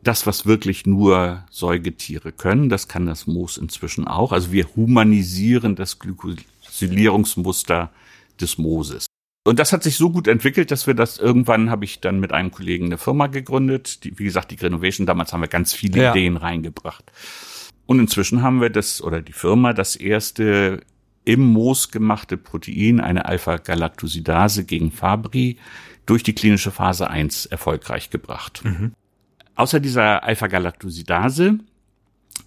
Das, 0.03 0.25
was 0.25 0.45
wirklich 0.45 0.85
nur 0.85 1.43
Säugetiere 1.49 2.31
können, 2.31 2.69
das 2.69 2.87
kann 2.87 3.05
das 3.05 3.27
Moos 3.27 3.57
inzwischen 3.57 4.07
auch. 4.07 4.31
Also 4.31 4.51
wir 4.51 4.67
humanisieren 4.75 5.75
das 5.75 5.99
Glykosylierungsmuster 5.99 7.91
des 8.39 8.57
Mooses. 8.57 9.05
Und 9.43 9.59
das 9.59 9.73
hat 9.73 9.83
sich 9.83 9.97
so 9.97 10.11
gut 10.11 10.27
entwickelt, 10.27 10.69
dass 10.71 10.85
wir 10.85 10.93
das 10.93 11.17
irgendwann 11.17 11.69
habe 11.69 11.83
ich 11.83 11.99
dann 11.99 12.19
mit 12.19 12.31
einem 12.31 12.51
Kollegen 12.51 12.85
eine 12.85 12.97
Firma 12.97 13.27
gegründet. 13.27 14.03
Die, 14.03 14.17
wie 14.19 14.23
gesagt, 14.23 14.51
die 14.51 14.55
Renovation, 14.55 15.07
damals 15.07 15.33
haben 15.33 15.41
wir 15.41 15.47
ganz 15.47 15.73
viele 15.73 16.01
ja. 16.01 16.11
Ideen 16.11 16.37
reingebracht. 16.37 17.11
Und 17.87 17.99
inzwischen 17.99 18.43
haben 18.43 18.61
wir 18.61 18.69
das, 18.69 19.01
oder 19.01 19.21
die 19.21 19.33
Firma, 19.33 19.73
das 19.73 19.95
erste 19.95 20.81
im 21.25 21.41
Moos 21.41 21.91
gemachte 21.91 22.37
Protein, 22.37 22.99
eine 22.99 23.25
Alpha-Galactosidase 23.25 24.63
gegen 24.63 24.91
Fabry, 24.91 25.57
durch 26.05 26.23
die 26.23 26.33
klinische 26.33 26.71
Phase 26.71 27.09
1 27.09 27.47
erfolgreich 27.47 28.09
gebracht. 28.09 28.61
Mhm. 28.63 28.93
Außer 29.61 29.79
dieser 29.79 30.23
Alpha-Galactosidase 30.23 31.59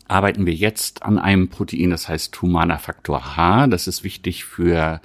arbeiten 0.09 0.47
wir 0.47 0.53
jetzt 0.53 1.05
an 1.05 1.21
einem 1.21 1.49
Protein, 1.49 1.91
das 1.91 2.09
heißt 2.09 2.43
Humaner 2.43 2.81
Faktor 2.81 3.37
H. 3.37 3.69
Das 3.69 3.87
ist 3.87 4.03
wichtig 4.03 4.45
für 4.45 5.01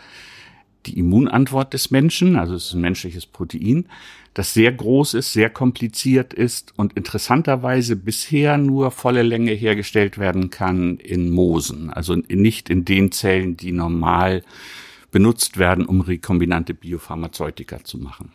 die 0.88 0.98
Immunantwort 0.98 1.72
des 1.72 1.92
Menschen, 1.92 2.36
also 2.36 2.56
es 2.56 2.66
ist 2.66 2.74
ein 2.74 2.82
menschliches 2.82 3.28
Protein, 3.28 3.86
das 4.34 4.56
sehr 4.56 4.72
groß 4.72 5.13
ist, 5.13 5.34
sehr 5.34 5.51
kompliziert 5.51 6.34
ist 6.34 6.74
und 6.78 6.94
interessanterweise 6.94 7.96
bisher 7.96 8.58
nur 8.58 8.89
volle 8.89 9.22
Länge 9.22 9.51
hergestellt 9.51 10.18
werden 10.18 10.50
kann 10.50 10.98
in 10.98 11.30
Moosen, 11.30 11.92
also 11.92 12.16
nicht 12.16 12.72
in 12.72 12.86
den 12.86 13.12
Zellen, 13.12 13.56
die 13.56 13.72
normal 13.72 14.42
benutzt 15.12 15.60
werden, 15.60 15.86
um 15.86 16.01
rekombinante 16.01 16.74
Biopharmazeutika 16.74 17.84
zu 17.84 18.00
machen. 18.00 18.32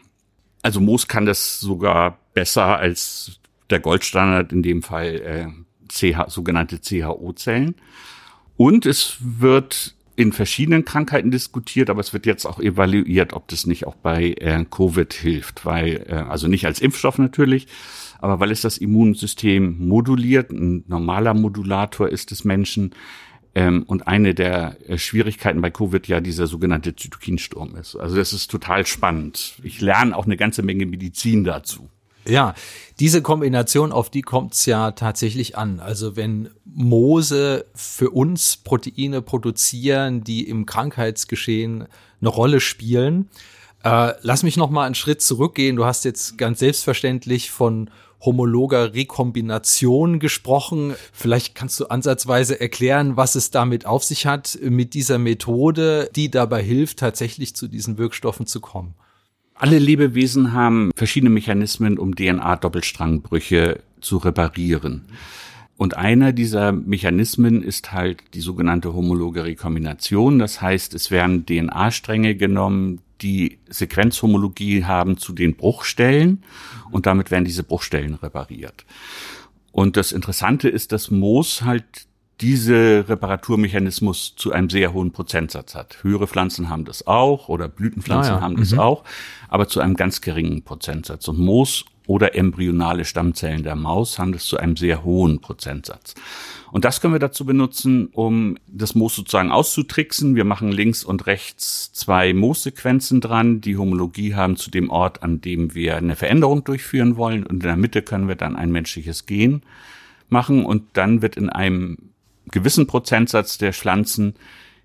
Also 0.63 0.81
Moos 0.81 1.09
kann 1.09 1.27
das 1.27 1.59
sogar 1.59 2.19
besser 2.35 2.79
als 2.79 3.41
der 3.71 3.81
Goldstandard, 3.81 4.53
in 4.53 4.63
dem 4.63 4.83
Fall 4.83 5.15
äh, 5.21 5.47
CH, 5.89 6.29
sogenannte 6.29 6.81
CHO-Zellen. 6.81 7.75
Und 8.57 8.87
es 8.87 9.17
wird 9.21 9.95
in 10.17 10.33
verschiedenen 10.33 10.85
Krankheiten 10.85 11.31
diskutiert, 11.31 11.91
aber 11.91 12.01
es 12.01 12.13
wird 12.13 12.27
jetzt 12.27 12.47
auch 12.47 12.61
evaluiert, 12.61 13.33
ob 13.33 13.49
das 13.49 13.67
nicht 13.67 13.87
auch 13.87 13.97
bei 13.97 14.35
äh, 14.39 14.65
Covid 14.71 15.13
hilft, 15.13 15.65
weil 15.65 16.07
äh, 16.09 16.15
also 16.15 16.47
nicht 16.47 16.67
als 16.67 16.81
Impfstoff 16.81 17.19
natürlich, 17.19 17.67
aber 18.21 18.39
weil 18.39 18.53
es 18.53 18.61
das 18.61 18.79
Immunsystem 18.79 19.87
moduliert, 19.87 20.51
ein 20.51 20.85
normaler 20.87 21.35
Modulator 21.35 22.09
ist 22.09 22.31
des 22.31 22.45
Menschen. 22.45 22.95
Ähm, 23.57 23.85
und 23.85 24.09
eine 24.09 24.35
der 24.35 24.77
äh, 24.89 24.99
Schwierigkeiten 24.99 25.61
bei 25.61 25.71
Covid 25.71 26.09
ja 26.09 26.21
dieser 26.21 26.49
sogenannte 26.49 26.97
Zytokinsturm 26.97 27.77
ist. 27.77 27.95
Also 27.95 28.17
das 28.17 28.33
ist 28.33 28.51
total 28.51 28.85
spannend. 28.85 29.61
Ich 29.63 29.81
lerne 29.81 30.17
auch 30.17 30.27
eine 30.27 30.37
ganze 30.37 30.63
Menge 30.63 30.87
Medizin 30.87 31.45
dazu. 31.45 31.89
Ja, 32.27 32.55
diese 33.01 33.23
Kombination, 33.23 33.93
auf 33.93 34.09
die 34.09 34.23
kommt 34.23 34.55
es 34.55 34.67
ja 34.67 34.93
tatsächlich 34.93 35.59
an. 35.59 35.81
Also 35.81 36.17
wenn 36.17 36.51
Moose 36.65 37.67
für 37.75 38.11
uns 38.11 38.57
Proteine 38.57 39.21
produzieren, 39.21 40.25
die 40.25 40.49
im 40.49 40.65
Krankheitsgeschehen 40.67 41.87
eine 42.21 42.31
Rolle 42.31 42.61
spielen. 42.61 43.29
Äh, 43.83 44.13
lass 44.23 44.43
mich 44.43 44.57
noch 44.57 44.71
mal 44.71 44.87
einen 44.87 44.95
Schritt 44.95 45.21
zurückgehen. 45.21 45.77
Du 45.77 45.85
hast 45.85 46.05
jetzt 46.05 46.39
ganz 46.39 46.59
selbstverständlich 46.61 47.51
von 47.51 47.91
homologer 48.25 48.95
Rekombination 48.95 50.19
gesprochen. 50.19 50.95
Vielleicht 51.13 51.55
kannst 51.55 51.79
du 51.81 51.87
ansatzweise 51.87 52.59
erklären, 52.59 53.17
was 53.17 53.35
es 53.35 53.51
damit 53.51 53.85
auf 53.85 54.03
sich 54.03 54.25
hat, 54.25 54.59
mit 54.63 54.95
dieser 54.95 55.19
Methode, 55.19 56.09
die 56.17 56.31
dabei 56.31 56.63
hilft, 56.63 57.01
tatsächlich 57.01 57.55
zu 57.55 57.69
diesen 57.69 57.99
Wirkstoffen 57.99 58.47
zu 58.47 58.61
kommen. 58.61 58.95
Alle 59.55 59.79
Lebewesen 59.79 60.53
haben 60.53 60.91
verschiedene 60.97 61.31
Mechanismen, 61.31 61.99
um 61.99 62.17
DNA-Doppelstrangbrüche 62.17 63.81
zu 64.01 64.17
reparieren. 64.19 65.07
Und 65.77 65.97
einer 65.97 66.33
dieser 66.33 66.73
Mechanismen 66.73 67.63
ist 67.63 67.93
halt 67.93 68.23
die 68.35 68.41
sogenannte 68.41 68.95
homologe 68.95 69.45
Rekombination. 69.45 70.39
Das 70.39 70.61
heißt, 70.61 70.95
es 70.95 71.11
werden 71.11 71.47
DNA-Stränge 71.47 72.37
genommen, 72.37 73.01
die 73.23 73.59
Sequenzhomologie 73.69 74.85
haben 74.85 75.19
zu 75.19 75.33
den 75.33 75.55
Bruchstellen 75.55 76.43
und 76.91 77.07
damit 77.07 77.31
werden 77.31 77.45
diese 77.45 77.63
Bruchstellen 77.63 78.15
repariert. 78.15 78.85
Und 79.73 79.97
das 79.97 80.13
Interessante 80.13 80.69
ist, 80.69 80.93
dass 80.93 81.11
Moos 81.11 81.63
halt 81.63 81.85
diese 82.41 83.05
Reparaturmechanismus 83.09 84.35
zu 84.37 84.53
einem 84.53 84.69
sehr 84.69 84.93
hohen 84.93 85.13
Prozentsatz 85.13 85.75
hat. 85.75 86.03
Höhere 86.03 86.27
Pflanzen 86.27 86.69
haben 86.69 86.85
das 86.85 87.07
auch 87.07 87.49
oder 87.49 87.69
Blütenpflanzen 87.69 88.35
ah 88.35 88.37
ja. 88.39 88.43
haben 88.43 88.57
das 88.57 88.73
mhm. 88.73 88.81
auch, 88.81 89.05
aber 89.49 89.69
zu 89.69 89.81
einem 89.81 89.95
ganz 89.95 90.21
geringen 90.21 90.63
Prozentsatz. 90.63 91.29
Und 91.29 91.39
Moos 91.39 91.85
oder 92.07 92.35
embryonale 92.35 93.05
Stammzellen 93.05 93.63
der 93.63 93.77
Maus 93.77 94.19
haben 94.19 94.33
das 94.33 94.45
zu 94.45 94.59
einem 94.59 94.77
sehr 94.77 95.05
hohen 95.05 95.41
Prozentsatz. 95.41 96.15
Und 96.71 96.85
das 96.85 97.01
können 97.01 97.15
wir 97.15 97.21
dazu 97.21 97.47
benutzen, 97.47 98.09
um 98.13 98.59
das 98.67 98.97
Moos 98.97 99.15
sozusagen 99.15 99.53
auszutricksen. 99.53 100.35
Wir 100.35 100.45
machen 100.45 100.73
links 100.73 101.05
und 101.05 101.27
rechts 101.27 101.93
zwei 101.93 102.35
Moossequenzen 102.35 103.21
dran, 103.21 103.61
die 103.61 103.77
Homologie 103.77 104.35
haben 104.35 104.57
zu 104.57 104.71
dem 104.71 104.91
Ort, 104.91 105.23
an 105.23 105.41
dem 105.41 105.75
wir 105.75 105.97
eine 105.97 106.17
Veränderung 106.17 106.65
durchführen 106.65 107.17
wollen. 107.17 107.45
Und 107.45 107.55
in 107.55 107.61
der 107.61 107.77
Mitte 107.77 108.03
können 108.03 108.27
wir 108.27 108.35
dann 108.35 108.57
ein 108.57 108.73
menschliches 108.73 109.25
Gen 109.25 109.63
machen 110.29 110.67
und 110.67 110.83
dann 110.95 111.23
wird 111.23 111.37
in 111.37 111.49
einem 111.49 111.97
gewissen 112.51 112.87
Prozentsatz 112.87 113.59
der 113.59 113.73
Pflanzen 113.73 114.35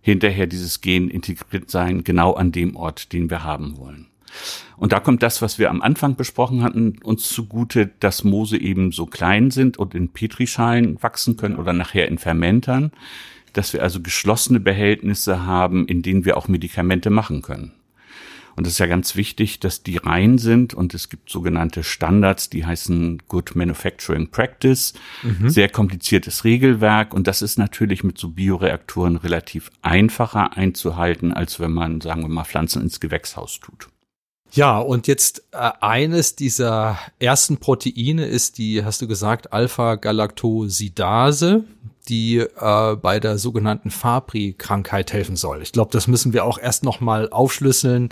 hinterher 0.01 0.47
dieses 0.47 0.81
Gen 0.81 1.09
integriert 1.09 1.69
sein, 1.69 2.03
genau 2.03 2.33
an 2.33 2.51
dem 2.51 2.75
Ort, 2.75 3.11
den 3.13 3.29
wir 3.29 3.43
haben 3.43 3.77
wollen. 3.77 4.07
Und 4.77 4.93
da 4.93 4.99
kommt 4.99 5.23
das, 5.23 5.41
was 5.41 5.59
wir 5.59 5.69
am 5.69 5.81
Anfang 5.81 6.15
besprochen 6.15 6.63
hatten, 6.63 6.99
uns 7.03 7.29
zugute, 7.29 7.91
dass 7.99 8.23
Moose 8.23 8.57
eben 8.57 8.91
so 8.91 9.05
klein 9.05 9.51
sind 9.51 9.77
und 9.77 9.95
in 9.95 10.09
Petrischalen 10.09 11.01
wachsen 11.01 11.35
können 11.35 11.57
oder 11.57 11.73
nachher 11.73 12.07
in 12.07 12.17
Fermentern, 12.17 12.91
dass 13.53 13.73
wir 13.73 13.81
also 13.81 14.01
geschlossene 14.01 14.59
Behältnisse 14.59 15.45
haben, 15.45 15.87
in 15.87 16.01
denen 16.01 16.25
wir 16.25 16.37
auch 16.37 16.47
Medikamente 16.47 17.09
machen 17.09 17.41
können. 17.41 17.73
Und 18.55 18.67
es 18.67 18.73
ist 18.73 18.79
ja 18.79 18.87
ganz 18.87 19.15
wichtig, 19.15 19.59
dass 19.59 19.83
die 19.83 19.97
rein 19.97 20.37
sind 20.37 20.73
und 20.73 20.93
es 20.93 21.09
gibt 21.09 21.29
sogenannte 21.29 21.83
Standards, 21.83 22.49
die 22.49 22.65
heißen 22.65 23.23
Good 23.27 23.55
Manufacturing 23.55 24.29
Practice, 24.29 24.93
mhm. 25.23 25.49
sehr 25.49 25.69
kompliziertes 25.69 26.43
Regelwerk 26.43 27.13
und 27.13 27.27
das 27.27 27.41
ist 27.41 27.57
natürlich 27.57 28.03
mit 28.03 28.17
so 28.17 28.29
Bioreaktoren 28.29 29.17
relativ 29.17 29.71
einfacher 29.81 30.57
einzuhalten, 30.57 31.33
als 31.33 31.59
wenn 31.59 31.71
man, 31.71 32.01
sagen 32.01 32.21
wir 32.21 32.29
mal, 32.29 32.43
Pflanzen 32.43 32.81
ins 32.81 32.99
Gewächshaus 32.99 33.59
tut. 33.59 33.87
Ja, 34.51 34.79
und 34.79 35.05
jetzt 35.07 35.43
äh, 35.51 35.71
eines 35.79 36.35
dieser 36.35 36.97
ersten 37.19 37.57
Proteine 37.57 38.25
ist 38.25 38.57
die, 38.57 38.83
hast 38.83 38.99
du 39.01 39.07
gesagt, 39.07 39.53
Alpha-Galactosidase 39.53 41.65
die 42.09 42.37
äh, 42.37 42.95
bei 42.95 43.19
der 43.19 43.37
sogenannten 43.37 43.91
Fabry-Krankheit 43.91 45.13
helfen 45.13 45.35
soll. 45.35 45.61
Ich 45.61 45.71
glaube, 45.71 45.91
das 45.91 46.07
müssen 46.07 46.33
wir 46.33 46.43
auch 46.43 46.57
erst 46.57 46.83
noch 46.83 46.99
mal 46.99 47.29
aufschlüsseln, 47.29 48.09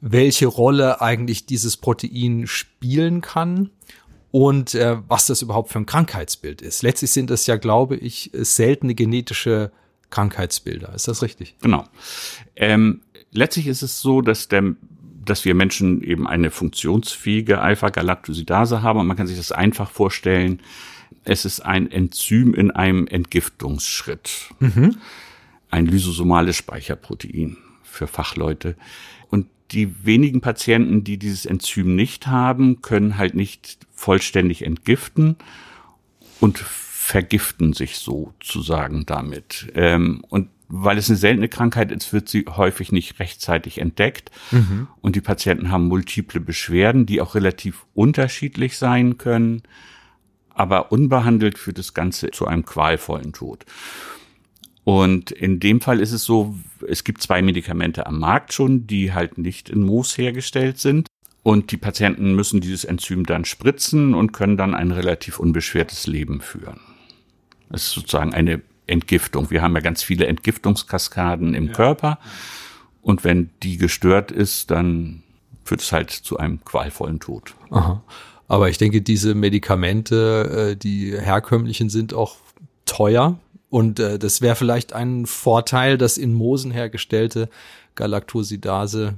welche 0.00 0.46
Rolle 0.46 1.00
eigentlich 1.00 1.46
dieses 1.46 1.76
Protein 1.76 2.46
spielen 2.46 3.20
kann 3.20 3.70
und 4.30 4.74
äh, 4.74 4.96
was 5.08 5.26
das 5.26 5.42
überhaupt 5.42 5.70
für 5.70 5.78
ein 5.78 5.86
Krankheitsbild 5.86 6.62
ist. 6.62 6.82
Letztlich 6.82 7.10
sind 7.12 7.30
das 7.30 7.46
ja, 7.46 7.56
glaube 7.56 7.96
ich, 7.96 8.30
seltene 8.34 8.94
genetische 8.94 9.72
Krankheitsbilder. 10.10 10.94
Ist 10.94 11.08
das 11.08 11.22
richtig? 11.22 11.56
Genau. 11.60 11.84
Ähm, 12.56 13.02
letztlich 13.30 13.66
ist 13.68 13.82
es 13.82 14.00
so, 14.00 14.20
dass 14.20 14.48
der 14.48 14.74
dass 15.22 15.44
wir 15.44 15.54
Menschen 15.54 16.02
eben 16.02 16.26
eine 16.26 16.50
funktionsfähige 16.50 17.60
Alpha-Galactosidase 17.60 18.82
haben 18.82 18.98
und 18.98 19.06
man 19.06 19.18
kann 19.18 19.26
sich 19.26 19.36
das 19.36 19.52
einfach 19.52 19.90
vorstellen, 19.90 20.60
es 21.24 21.44
ist 21.44 21.60
ein 21.60 21.90
Enzym 21.90 22.54
in 22.54 22.70
einem 22.70 23.06
Entgiftungsschritt. 23.06 24.50
Mhm. 24.58 24.96
Ein 25.70 25.86
lysosomales 25.86 26.56
Speicherprotein 26.56 27.56
für 27.82 28.06
Fachleute. 28.06 28.76
Und 29.28 29.46
die 29.70 30.04
wenigen 30.04 30.40
Patienten, 30.40 31.04
die 31.04 31.18
dieses 31.18 31.46
Enzym 31.46 31.94
nicht 31.94 32.26
haben, 32.26 32.82
können 32.82 33.18
halt 33.18 33.34
nicht 33.34 33.78
vollständig 33.92 34.62
entgiften 34.62 35.36
und 36.40 36.58
vergiften 36.58 37.72
sich 37.72 37.98
sozusagen 37.98 39.04
damit. 39.06 39.70
Ähm, 39.74 40.24
und 40.28 40.48
weil 40.68 40.98
es 40.98 41.10
eine 41.10 41.18
seltene 41.18 41.48
Krankheit 41.48 41.90
ist, 41.90 42.12
wird 42.12 42.28
sie 42.28 42.46
häufig 42.48 42.92
nicht 42.92 43.18
rechtzeitig 43.18 43.78
entdeckt. 43.78 44.30
Mhm. 44.52 44.86
Und 45.00 45.16
die 45.16 45.20
Patienten 45.20 45.70
haben 45.70 45.88
multiple 45.88 46.40
Beschwerden, 46.40 47.06
die 47.06 47.20
auch 47.20 47.34
relativ 47.34 47.86
unterschiedlich 47.94 48.78
sein 48.78 49.18
können 49.18 49.62
aber 50.54 50.92
unbehandelt 50.92 51.58
führt 51.58 51.78
das 51.78 51.94
Ganze 51.94 52.30
zu 52.30 52.46
einem 52.46 52.64
qualvollen 52.64 53.32
Tod. 53.32 53.64
Und 54.84 55.30
in 55.30 55.60
dem 55.60 55.80
Fall 55.80 56.00
ist 56.00 56.12
es 56.12 56.24
so, 56.24 56.56
es 56.88 57.04
gibt 57.04 57.22
zwei 57.22 57.42
Medikamente 57.42 58.06
am 58.06 58.18
Markt 58.18 58.52
schon, 58.52 58.86
die 58.86 59.12
halt 59.12 59.38
nicht 59.38 59.68
in 59.68 59.82
Moos 59.82 60.16
hergestellt 60.16 60.78
sind. 60.78 61.06
Und 61.42 61.70
die 61.70 61.76
Patienten 61.76 62.34
müssen 62.34 62.60
dieses 62.60 62.84
Enzym 62.84 63.24
dann 63.24 63.44
spritzen 63.44 64.14
und 64.14 64.32
können 64.32 64.56
dann 64.56 64.74
ein 64.74 64.90
relativ 64.90 65.38
unbeschwertes 65.38 66.06
Leben 66.06 66.40
führen. 66.40 66.80
Das 67.70 67.84
ist 67.84 67.92
sozusagen 67.92 68.34
eine 68.34 68.60
Entgiftung. 68.86 69.50
Wir 69.50 69.62
haben 69.62 69.74
ja 69.74 69.80
ganz 69.80 70.02
viele 70.02 70.26
Entgiftungskaskaden 70.26 71.54
im 71.54 71.68
ja. 71.68 71.72
Körper. 71.72 72.18
Und 73.00 73.24
wenn 73.24 73.50
die 73.62 73.78
gestört 73.78 74.30
ist, 74.30 74.70
dann 74.70 75.22
führt 75.64 75.80
es 75.80 75.92
halt 75.92 76.10
zu 76.10 76.36
einem 76.36 76.62
qualvollen 76.64 77.20
Tod. 77.20 77.54
Aha. 77.70 78.02
Aber 78.50 78.68
ich 78.68 78.78
denke, 78.78 79.00
diese 79.00 79.36
Medikamente, 79.36 80.72
äh, 80.72 80.76
die 80.76 81.16
herkömmlichen, 81.16 81.88
sind 81.88 82.14
auch 82.14 82.34
teuer. 82.84 83.38
Und 83.68 84.00
äh, 84.00 84.18
das 84.18 84.40
wäre 84.40 84.56
vielleicht 84.56 84.92
ein 84.92 85.26
Vorteil, 85.26 85.96
dass 85.96 86.18
in 86.18 86.34
Moosen 86.34 86.72
hergestellte 86.72 87.48
Galactosidase 87.94 89.14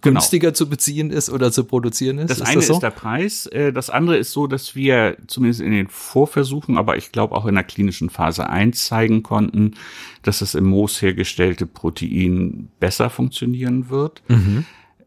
genau. 0.00 0.14
günstiger 0.14 0.54
zu 0.54 0.70
beziehen 0.70 1.10
ist 1.10 1.28
oder 1.28 1.52
zu 1.52 1.64
produzieren 1.64 2.16
ist. 2.16 2.30
Das 2.30 2.38
ist 2.38 2.46
eine 2.46 2.56
das 2.56 2.66
so? 2.68 2.72
ist 2.72 2.82
der 2.82 2.92
Preis. 2.92 3.44
Äh, 3.44 3.74
das 3.74 3.90
andere 3.90 4.16
ist 4.16 4.32
so, 4.32 4.46
dass 4.46 4.74
wir 4.74 5.18
zumindest 5.26 5.60
in 5.60 5.72
den 5.72 5.88
Vorversuchen, 5.88 6.78
aber 6.78 6.96
ich 6.96 7.12
glaube 7.12 7.34
auch 7.34 7.44
in 7.44 7.54
der 7.54 7.64
klinischen 7.64 8.08
Phase 8.08 8.48
1 8.48 8.86
zeigen 8.86 9.22
konnten, 9.22 9.74
dass 10.22 10.38
das 10.38 10.54
im 10.54 10.64
Moos 10.64 11.02
hergestellte 11.02 11.66
Protein 11.66 12.70
besser 12.80 13.10
funktionieren 13.10 13.90
wird. 13.90 14.22
Mhm. 14.28 14.64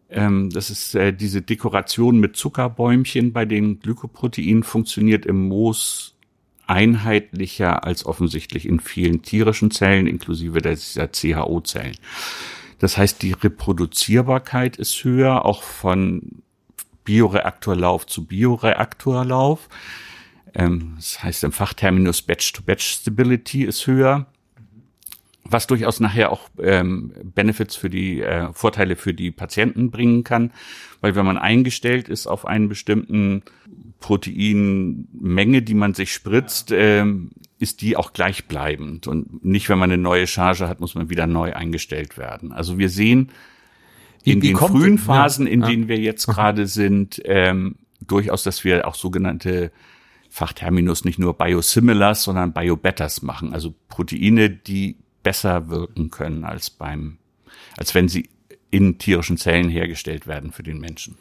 Ähm, 0.09 0.49
das 0.49 0.69
ist 0.69 0.95
äh, 0.95 1.13
diese 1.13 1.41
Dekoration 1.41 2.19
mit 2.19 2.35
Zuckerbäumchen 2.35 3.33
bei 3.33 3.45
den 3.45 3.79
Glykoproteinen 3.79 4.63
funktioniert 4.63 5.25
im 5.25 5.47
Moos 5.47 6.15
einheitlicher 6.67 7.83
als 7.83 8.05
offensichtlich 8.05 8.67
in 8.67 8.79
vielen 8.79 9.21
tierischen 9.21 9.71
Zellen, 9.71 10.07
inklusive 10.07 10.61
dieser 10.61 11.11
CHO-Zellen. 11.11 11.95
Das 12.79 12.97
heißt, 12.97 13.21
die 13.21 13.33
Reproduzierbarkeit 13.33 14.77
ist 14.77 15.03
höher, 15.03 15.45
auch 15.45 15.63
von 15.63 16.43
Bioreaktorlauf 17.03 18.05
zu 18.07 18.25
Bioreaktorlauf. 18.25 19.69
Ähm, 20.53 20.93
das 20.95 21.23
heißt 21.23 21.43
im 21.43 21.51
Fachterminus 21.51 22.21
Batch-to-Batch-Stability 22.21 23.63
ist 23.63 23.87
höher 23.87 24.27
was 25.55 25.67
durchaus 25.67 26.01
nachher 26.01 26.33
auch 26.33 26.49
ähm, 26.61 27.13
Benefits 27.33 27.77
für 27.77 27.89
die 27.89 28.19
äh, 28.19 28.51
Vorteile 28.51 28.97
für 28.97 29.13
die 29.13 29.31
Patienten 29.31 29.89
bringen 29.89 30.25
kann, 30.25 30.51
weil 30.99 31.15
wenn 31.15 31.25
man 31.25 31.37
eingestellt 31.37 32.09
ist 32.09 32.27
auf 32.27 32.45
einen 32.45 32.67
bestimmten 32.67 33.41
Proteinmenge, 34.01 35.61
die 35.61 35.73
man 35.73 35.93
sich 35.93 36.11
spritzt, 36.11 36.73
ähm, 36.73 37.31
ist 37.57 37.81
die 37.81 37.95
auch 37.95 38.11
gleichbleibend. 38.11 39.07
Und 39.07 39.45
nicht, 39.45 39.69
wenn 39.69 39.79
man 39.79 39.89
eine 39.89 40.01
neue 40.01 40.27
Charge 40.27 40.67
hat, 40.67 40.81
muss 40.81 40.93
man 40.93 41.09
wieder 41.09 41.25
neu 41.25 41.53
eingestellt 41.53 42.17
werden. 42.17 42.51
Also 42.51 42.77
wir 42.77 42.89
sehen 42.89 43.31
in 44.25 44.41
wie, 44.41 44.47
den 44.47 44.57
frühen 44.57 44.97
Phasen, 44.97 45.47
in 45.47 45.61
ja. 45.61 45.69
denen 45.69 45.87
wir 45.87 45.99
jetzt 45.99 46.27
gerade 46.27 46.67
sind, 46.67 47.21
ähm, 47.23 47.75
durchaus, 48.05 48.43
dass 48.43 48.65
wir 48.65 48.85
auch 48.85 48.95
sogenannte 48.95 49.71
Fachterminus 50.29 51.05
nicht 51.05 51.17
nur 51.17 51.37
Biosimilars, 51.37 52.23
sondern 52.23 52.51
Biobetters 52.51 53.21
machen, 53.21 53.53
also 53.53 53.73
Proteine, 53.87 54.49
die 54.49 54.97
besser 55.25 55.69
wirken 55.69 56.11
können 56.11 56.45
als 56.45 56.69
beim, 56.69 57.17
als 57.77 57.95
wenn 57.95 58.07
sie 58.07 58.29
in 58.69 58.99
tierischen 58.99 59.37
Zellen 59.37 59.69
hergestellt 59.69 60.27
werden 60.27 60.51
für 60.51 60.63
den 60.63 60.79
Menschen. 60.79 61.17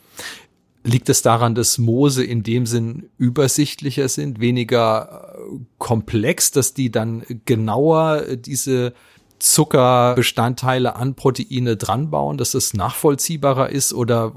Liegt 0.85 1.09
es 1.09 1.23
daran, 1.23 1.55
dass 1.55 1.79
Moose 1.79 2.23
in 2.23 2.43
dem 2.43 2.67
Sinn 2.67 3.09
übersichtlicher 3.17 4.09
sind, 4.09 4.41
weniger 4.41 5.35
äh, 5.39 5.59
komplex, 5.79 6.51
dass 6.51 6.75
die 6.75 6.91
dann 6.91 7.25
genauer 7.47 8.37
diese 8.37 8.93
Zuckerbestandteile 9.39 10.97
an 10.97 11.15
Proteine 11.15 11.79
dranbauen, 11.79 12.37
dass 12.37 12.53
es 12.53 12.75
nachvollziehbarer 12.75 13.71
ist? 13.71 13.95
Oder 13.95 14.35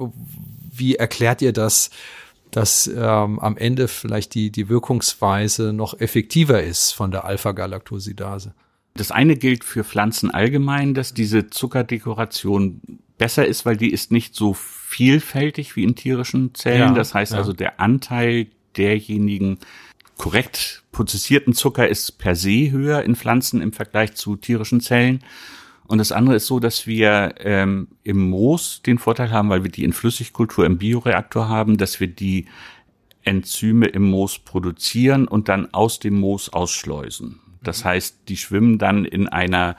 wie 0.72 0.96
erklärt 0.96 1.42
ihr 1.42 1.52
das, 1.52 1.90
dass 2.52 2.88
ähm, 2.88 3.40
am 3.40 3.58
Ende 3.58 3.90
vielleicht 3.90 4.34
die, 4.34 4.50
die 4.50 4.70
Wirkungsweise 4.70 5.74
noch 5.74 6.00
effektiver 6.00 6.64
ist 6.64 6.94
von 6.94 7.12
der 7.12 7.26
Alpha-Galactosidase? 7.26 8.54
Das 8.98 9.12
eine 9.12 9.36
gilt 9.36 9.64
für 9.64 9.84
Pflanzen 9.84 10.32
allgemein, 10.32 10.94
dass 10.94 11.14
diese 11.14 11.50
Zuckerdekoration 11.50 12.82
besser 13.18 13.46
ist, 13.46 13.66
weil 13.66 13.78
die 13.78 13.92
ist 13.92 14.12
nicht 14.12 14.36
so 14.36 14.54
vielfältig 14.54 15.76
wie 15.76 15.84
in 15.84 15.96
tierischen 15.96 16.54
Zellen. 16.54 16.90
Ja, 16.90 16.92
das 16.92 17.14
heißt 17.14 17.34
ja. 17.34 17.38
also, 17.38 17.54
der 17.54 17.80
Anteil 17.80 18.48
derjenigen 18.76 19.60
korrekt 20.18 20.84
prozessierten 20.92 21.54
Zucker 21.54 21.88
ist 21.88 22.18
per 22.18 22.36
se 22.36 22.72
höher 22.72 23.04
in 23.04 23.16
Pflanzen 23.16 23.62
im 23.62 23.72
Vergleich 23.72 24.16
zu 24.16 24.36
tierischen 24.36 24.82
Zellen. 24.82 25.24
Und 25.88 26.00
das 26.00 26.12
andere 26.12 26.36
ist 26.36 26.48
so, 26.48 26.60
dass 26.60 26.86
wir 26.86 27.36
ähm, 27.40 27.88
im 28.04 28.30
Moos 28.30 28.82
den 28.82 28.98
Vorteil 28.98 29.32
haben, 29.32 29.50
weil 29.50 29.64
wir 29.64 29.72
die 29.72 29.84
in 29.84 29.94
Flüssigkultur 29.94 30.66
im 30.66 30.78
Bioreaktor 30.78 31.48
haben, 31.48 31.78
dass 31.78 32.00
wir 32.00 32.08
die 32.08 32.48
Enzyme 33.24 33.88
im 33.88 34.10
Moos 34.10 34.40
produzieren 34.40 35.28
und 35.28 35.50
dann 35.50 35.74
aus 35.74 36.00
dem 36.00 36.20
Moos 36.20 36.50
ausschleusen. 36.50 37.40
Das 37.68 37.86
heißt, 37.86 38.20
die 38.30 38.38
schwimmen 38.38 38.78
dann 38.78 39.06
in 39.06 39.28
einer 39.28 39.76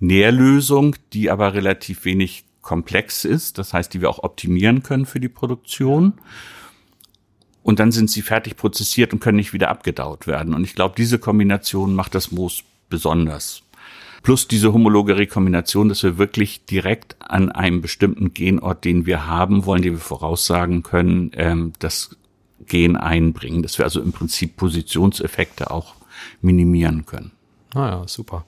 Nährlösung, 0.00 0.96
die 1.12 1.30
aber 1.30 1.54
relativ 1.54 2.04
wenig 2.04 2.44
komplex 2.60 3.24
ist, 3.24 3.58
das 3.58 3.72
heißt, 3.72 3.94
die 3.94 4.00
wir 4.00 4.10
auch 4.10 4.22
optimieren 4.22 4.82
können 4.82 5.06
für 5.06 5.20
die 5.20 5.28
Produktion. 5.28 6.14
Und 7.62 7.78
dann 7.78 7.92
sind 7.92 8.10
sie 8.10 8.22
fertig 8.22 8.56
prozessiert 8.56 9.12
und 9.12 9.20
können 9.20 9.36
nicht 9.36 9.52
wieder 9.52 9.68
abgedaut 9.68 10.26
werden. 10.26 10.54
Und 10.54 10.64
ich 10.64 10.74
glaube, 10.74 10.94
diese 10.96 11.18
Kombination 11.18 11.94
macht 11.94 12.14
das 12.14 12.32
Moos 12.32 12.64
besonders. 12.88 13.62
Plus 14.22 14.46
diese 14.46 14.72
homologe 14.72 15.16
Rekombination, 15.16 15.88
dass 15.88 16.02
wir 16.02 16.18
wirklich 16.18 16.64
direkt 16.66 17.16
an 17.20 17.50
einem 17.50 17.80
bestimmten 17.80 18.34
Genort, 18.34 18.84
den 18.84 19.06
wir 19.06 19.26
haben 19.26 19.64
wollen, 19.66 19.82
den 19.82 19.94
wir 19.94 20.00
voraussagen 20.00 20.82
können, 20.82 21.32
ähm, 21.34 21.72
das 21.78 22.16
Gen 22.66 22.96
einbringen. 22.96 23.62
Dass 23.62 23.78
wir 23.78 23.84
also 23.84 24.00
im 24.00 24.12
Prinzip 24.12 24.56
Positionseffekte 24.56 25.70
auch 25.70 25.94
minimieren 26.40 27.06
können. 27.06 27.32
Ah 27.74 27.88
ja, 27.88 28.02
super. 28.06 28.44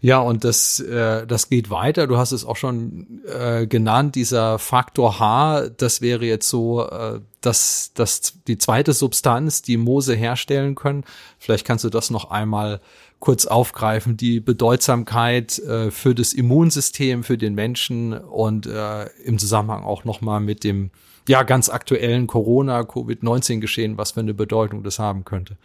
Ja, 0.00 0.20
und 0.20 0.42
das, 0.44 0.80
äh, 0.80 1.26
das 1.26 1.50
geht 1.50 1.68
weiter. 1.68 2.06
Du 2.06 2.16
hast 2.16 2.32
es 2.32 2.44
auch 2.44 2.56
schon 2.56 3.20
äh, 3.26 3.66
genannt, 3.66 4.14
dieser 4.14 4.58
Faktor 4.58 5.20
H, 5.20 5.68
das 5.76 6.00
wäre 6.00 6.24
jetzt 6.24 6.48
so, 6.48 6.88
äh, 6.88 7.20
dass, 7.42 7.92
dass 7.94 8.38
die 8.46 8.56
zweite 8.56 8.94
Substanz, 8.94 9.60
die 9.60 9.76
Moose 9.76 10.14
herstellen 10.14 10.74
können. 10.74 11.04
Vielleicht 11.38 11.66
kannst 11.66 11.84
du 11.84 11.90
das 11.90 12.08
noch 12.10 12.30
einmal 12.30 12.80
kurz 13.18 13.44
aufgreifen, 13.44 14.16
die 14.16 14.40
Bedeutsamkeit 14.40 15.58
äh, 15.58 15.90
für 15.90 16.14
das 16.14 16.32
Immunsystem, 16.32 17.24
für 17.24 17.36
den 17.36 17.54
Menschen 17.54 18.14
und 18.14 18.66
äh, 18.66 19.06
im 19.24 19.38
Zusammenhang 19.38 19.84
auch 19.84 20.04
nochmal 20.04 20.40
mit 20.40 20.64
dem 20.64 20.90
ja 21.28 21.42
ganz 21.42 21.68
aktuellen 21.68 22.26
Corona-Covid-19-Geschehen, 22.26 23.98
was 23.98 24.12
für 24.12 24.20
eine 24.20 24.34
Bedeutung 24.34 24.82
das 24.82 24.98
haben 24.98 25.24
könnte. 25.24 25.56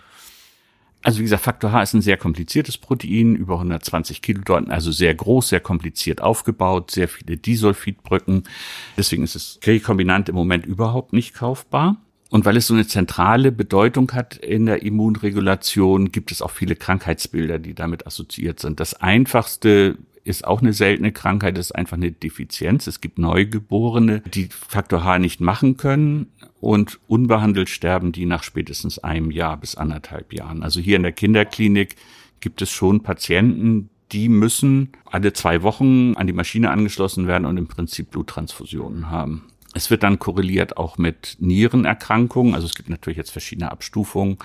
Also 1.03 1.19
wie 1.19 1.23
gesagt, 1.23 1.43
Faktor 1.43 1.71
H 1.71 1.81
ist 1.81 1.93
ein 1.93 2.01
sehr 2.01 2.17
kompliziertes 2.17 2.77
Protein, 2.77 3.35
über 3.35 3.55
120 3.55 4.21
Kilodalton, 4.21 4.71
also 4.71 4.91
sehr 4.91 5.15
groß, 5.15 5.49
sehr 5.49 5.59
kompliziert 5.59 6.21
aufgebaut, 6.21 6.91
sehr 6.91 7.07
viele 7.07 7.37
Disulfidbrücken. 7.37 8.43
Deswegen 8.97 9.23
ist 9.23 9.35
es 9.35 9.59
rekombinant 9.65 10.29
im 10.29 10.35
Moment 10.35 10.65
überhaupt 10.65 11.13
nicht 11.13 11.33
kaufbar. 11.33 11.97
Und 12.29 12.45
weil 12.45 12.55
es 12.55 12.67
so 12.67 12.73
eine 12.73 12.87
zentrale 12.87 13.51
Bedeutung 13.51 14.11
hat 14.13 14.37
in 14.37 14.65
der 14.65 14.83
Immunregulation, 14.83 16.13
gibt 16.13 16.31
es 16.31 16.41
auch 16.41 16.51
viele 16.51 16.77
Krankheitsbilder, 16.77 17.59
die 17.59 17.73
damit 17.73 18.07
assoziiert 18.07 18.59
sind. 18.59 18.79
Das 18.79 18.93
einfachste 18.93 19.97
ist 20.23 20.45
auch 20.45 20.61
eine 20.61 20.73
seltene 20.73 21.11
Krankheit, 21.11 21.57
das 21.57 21.67
ist 21.67 21.75
einfach 21.75 21.97
eine 21.97 22.11
Defizienz. 22.11 22.87
Es 22.87 23.01
gibt 23.01 23.17
Neugeborene, 23.17 24.21
die 24.21 24.49
Faktor 24.51 25.03
H 25.03 25.19
nicht 25.19 25.41
machen 25.41 25.77
können 25.77 26.27
und 26.59 26.99
unbehandelt 27.07 27.69
sterben 27.69 28.11
die 28.11 28.25
nach 28.25 28.43
spätestens 28.43 28.99
einem 28.99 29.31
Jahr 29.31 29.57
bis 29.57 29.75
anderthalb 29.75 30.33
Jahren. 30.33 30.63
Also 30.63 30.79
hier 30.79 30.97
in 30.97 31.03
der 31.03 31.11
Kinderklinik 31.11 31.95
gibt 32.39 32.61
es 32.61 32.69
schon 32.69 33.01
Patienten, 33.01 33.89
die 34.11 34.29
müssen 34.29 34.89
alle 35.05 35.33
zwei 35.33 35.63
Wochen 35.63 36.15
an 36.15 36.27
die 36.27 36.33
Maschine 36.33 36.69
angeschlossen 36.69 37.27
werden 37.27 37.45
und 37.45 37.57
im 37.57 37.67
Prinzip 37.67 38.11
Bluttransfusionen 38.11 39.09
haben. 39.09 39.43
Es 39.73 39.89
wird 39.89 40.03
dann 40.03 40.19
korreliert 40.19 40.75
auch 40.77 40.97
mit 40.97 41.37
Nierenerkrankungen. 41.39 42.55
Also 42.55 42.67
es 42.67 42.75
gibt 42.75 42.89
natürlich 42.89 43.17
jetzt 43.17 43.31
verschiedene 43.31 43.71
Abstufungen. 43.71 44.37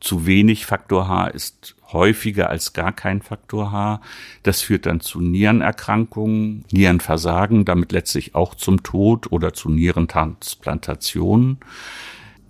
Zu 0.00 0.26
wenig 0.26 0.66
Faktor 0.66 1.08
H 1.08 1.28
ist 1.28 1.76
häufiger 1.92 2.50
als 2.50 2.72
gar 2.74 2.92
kein 2.92 3.22
Faktor 3.22 3.72
H. 3.72 4.00
Das 4.42 4.60
führt 4.60 4.86
dann 4.86 5.00
zu 5.00 5.20
Nierenerkrankungen, 5.20 6.64
Nierenversagen, 6.70 7.64
damit 7.64 7.92
letztlich 7.92 8.34
auch 8.34 8.54
zum 8.54 8.82
Tod 8.82 9.32
oder 9.32 9.54
zu 9.54 9.70
Nierentransplantationen. 9.70 11.58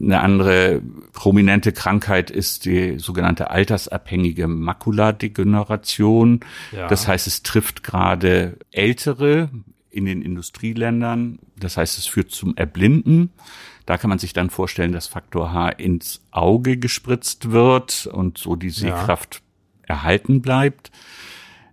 Eine 0.01 0.21
andere 0.21 0.83
prominente 1.13 1.73
Krankheit 1.73 2.31
ist 2.31 2.65
die 2.65 2.99
sogenannte 2.99 3.51
altersabhängige 3.51 4.49
Makuladegeneration. 4.49 6.41
Ja. 6.73 6.89
Das 6.89 7.07
heißt, 7.07 7.29
es 7.29 7.45
trifft 7.45 7.85
gerade 7.85 8.59
Ältere 8.73 9.51
in 9.91 10.07
den 10.07 10.23
Industrieländern. 10.23 11.39
Das 11.57 11.77
heißt, 11.77 11.99
es 11.99 12.07
führt 12.07 12.33
zum 12.33 12.57
Erblinden. 12.57 13.31
Da 13.87 13.99
kann 13.99 14.11
man 14.11 14.19
sich 14.19 14.33
dann 14.33 14.51
vorstellen, 14.51 14.93
dass 14.93 15.07
Faktor 15.07 15.53
H 15.53 15.71
ins 15.71 16.23
Auge 16.31 16.79
gespritzt 16.79 17.51
wird 17.51 18.07
und 18.07 18.39
so 18.39 18.57
die 18.57 18.71
Sehkraft 18.71 19.43
ja. 19.83 19.97
erhalten 19.97 20.41
bleibt. 20.41 20.91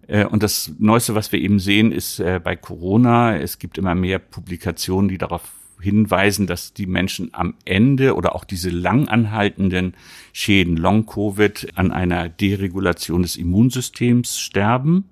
Äh, 0.08 0.26
und 0.26 0.44
das 0.44 0.74
Neueste, 0.78 1.16
was 1.16 1.32
wir 1.32 1.40
eben 1.40 1.60
sehen, 1.60 1.92
ist 1.92 2.20
äh, 2.20 2.40
bei 2.44 2.56
Corona, 2.56 3.38
es 3.38 3.60
gibt 3.60 3.78
immer 3.78 3.96
mehr 3.96 4.20
Publikationen, 4.20 5.10
die 5.10 5.18
darauf 5.18 5.44
hinweisen, 5.80 6.48
dass 6.48 6.74
die 6.74 6.86
Menschen 6.86 7.34
am 7.34 7.56
Ende 7.66 8.16
oder 8.16 8.36
auch 8.36 8.44
diese 8.46 8.70
langanhaltenden 8.70 9.96
Schäden, 10.32 10.78
Long-Covid, 10.78 11.70
an 11.76 11.92
einer 11.92 12.30
Deregulation 12.30 13.24
des 13.24 13.36
Immunsystems 13.36 14.40
sterben, 14.40 15.10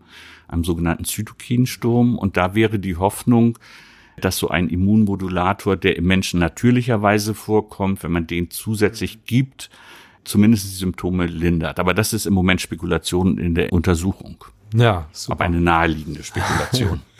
einem 0.48 0.64
sogenannten 0.64 1.06
Zytokinsturm. 1.06 2.18
Und 2.18 2.38
da 2.38 2.54
wäre 2.54 2.78
die 2.78 2.98
Hoffnung, 2.98 3.58
dass 4.20 4.38
so 4.38 4.50
ein 4.50 4.70
Immunmodulator, 4.70 5.76
der 5.76 5.98
im 5.98 6.06
Menschen 6.06 6.40
natürlicherweise 6.40 7.34
vorkommt, 7.34 8.04
wenn 8.04 8.12
man 8.12 8.28
den 8.28 8.50
zusätzlich 8.52 9.26
gibt, 9.26 9.70
zumindest 10.24 10.66
die 10.66 10.76
Symptome 10.76 11.26
lindert. 11.26 11.80
Aber 11.80 11.94
das 11.94 12.14
ist 12.14 12.26
im 12.26 12.34
Moment 12.34 12.62
Spekulation 12.62 13.38
in 13.38 13.56
der 13.56 13.74
Untersuchung. 13.74 14.44
Ja, 14.74 15.08
super. 15.12 15.34
Aber 15.34 15.46
eine 15.46 15.62
naheliegende 15.62 16.24
Spekulation. 16.24 17.02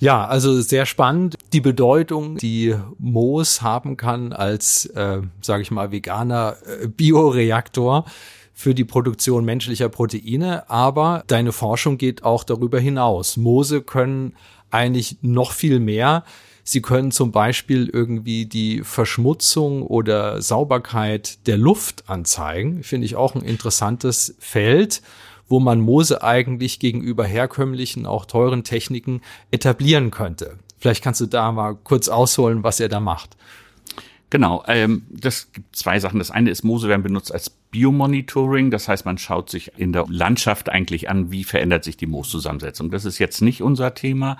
Ja, 0.00 0.26
also 0.26 0.60
sehr 0.60 0.84
spannend. 0.84 1.36
Die 1.54 1.62
Bedeutung, 1.62 2.36
die 2.36 2.74
Moos 2.98 3.62
haben 3.62 3.96
kann 3.96 4.34
als, 4.34 4.84
äh, 4.86 5.22
sage 5.40 5.62
ich 5.62 5.70
mal, 5.70 5.92
veganer 5.92 6.56
äh, 6.82 6.88
Bioreaktor 6.88 8.04
für 8.52 8.74
die 8.74 8.84
Produktion 8.84 9.44
menschlicher 9.46 9.88
Proteine. 9.88 10.68
Aber 10.68 11.24
deine 11.26 11.52
Forschung 11.52 11.96
geht 11.96 12.22
auch 12.22 12.44
darüber 12.44 12.80
hinaus. 12.80 13.38
Moose 13.38 13.80
können 13.80 14.34
eigentlich 14.74 15.16
noch 15.22 15.52
viel 15.52 15.80
mehr. 15.80 16.24
Sie 16.64 16.82
können 16.82 17.10
zum 17.10 17.30
Beispiel 17.30 17.90
irgendwie 17.92 18.46
die 18.46 18.82
Verschmutzung 18.82 19.82
oder 19.82 20.40
Sauberkeit 20.40 21.46
der 21.46 21.58
Luft 21.58 22.08
anzeigen. 22.08 22.82
Finde 22.82 23.04
ich 23.04 23.16
auch 23.16 23.34
ein 23.34 23.42
interessantes 23.42 24.34
Feld, 24.38 25.02
wo 25.46 25.60
man 25.60 25.80
Moose 25.80 26.22
eigentlich 26.22 26.78
gegenüber 26.78 27.24
herkömmlichen, 27.26 28.06
auch 28.06 28.24
teuren 28.24 28.64
Techniken 28.64 29.20
etablieren 29.50 30.10
könnte. 30.10 30.58
Vielleicht 30.78 31.04
kannst 31.04 31.20
du 31.20 31.26
da 31.26 31.52
mal 31.52 31.74
kurz 31.74 32.08
ausholen, 32.08 32.64
was 32.64 32.80
er 32.80 32.88
da 32.88 33.00
macht. 33.00 33.36
Genau, 34.30 34.64
ähm, 34.66 35.04
das 35.10 35.52
gibt 35.52 35.76
zwei 35.76 36.00
Sachen. 36.00 36.18
Das 36.18 36.30
eine 36.30 36.50
ist, 36.50 36.64
Moose 36.64 36.88
werden 36.88 37.02
benutzt 37.02 37.32
als 37.32 37.50
Biomonitoring. 37.74 38.70
Das 38.70 38.86
heißt, 38.86 39.04
man 39.04 39.18
schaut 39.18 39.50
sich 39.50 39.72
in 39.76 39.92
der 39.92 40.06
Landschaft 40.08 40.68
eigentlich 40.68 41.10
an, 41.10 41.32
wie 41.32 41.42
verändert 41.42 41.82
sich 41.82 41.96
die 41.96 42.06
Mooszusammensetzung. 42.06 42.92
Das 42.92 43.04
ist 43.04 43.18
jetzt 43.18 43.42
nicht 43.42 43.62
unser 43.62 43.94
Thema. 43.94 44.36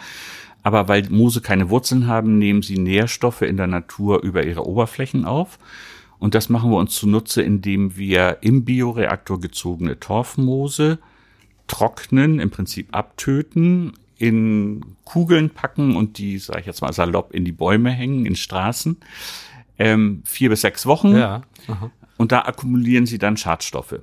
Aber 0.62 0.86
weil 0.86 1.10
Moose 1.10 1.40
keine 1.40 1.68
Wurzeln 1.68 2.06
haben, 2.06 2.38
nehmen 2.38 2.62
sie 2.62 2.78
Nährstoffe 2.78 3.42
in 3.42 3.56
der 3.56 3.66
Natur 3.66 4.22
über 4.22 4.46
ihre 4.46 4.64
Oberflächen 4.64 5.24
auf. 5.24 5.58
Und 6.20 6.36
das 6.36 6.48
machen 6.48 6.70
wir 6.70 6.76
uns 6.76 6.94
zunutze, 6.94 7.42
indem 7.42 7.96
wir 7.96 8.38
im 8.40 8.64
Bioreaktor 8.64 9.40
gezogene 9.40 9.98
Torfmoose 9.98 11.00
trocknen, 11.66 12.38
im 12.38 12.50
Prinzip 12.50 12.94
abtöten, 12.94 13.94
in 14.16 14.84
Kugeln 15.04 15.50
packen 15.50 15.96
und 15.96 16.18
die, 16.18 16.38
sage 16.38 16.60
ich 16.60 16.66
jetzt 16.66 16.82
mal 16.82 16.92
salopp, 16.92 17.34
in 17.34 17.44
die 17.44 17.52
Bäume 17.52 17.90
hängen, 17.90 18.26
in 18.26 18.36
Straßen 18.36 18.96
ähm, 19.76 20.22
vier 20.24 20.50
bis 20.50 20.60
sechs 20.60 20.86
Wochen. 20.86 21.16
Ja. 21.16 21.42
Und 22.16 22.32
da 22.32 22.40
akkumulieren 22.42 23.06
sie 23.06 23.18
dann 23.18 23.36
Schadstoffe. 23.36 24.00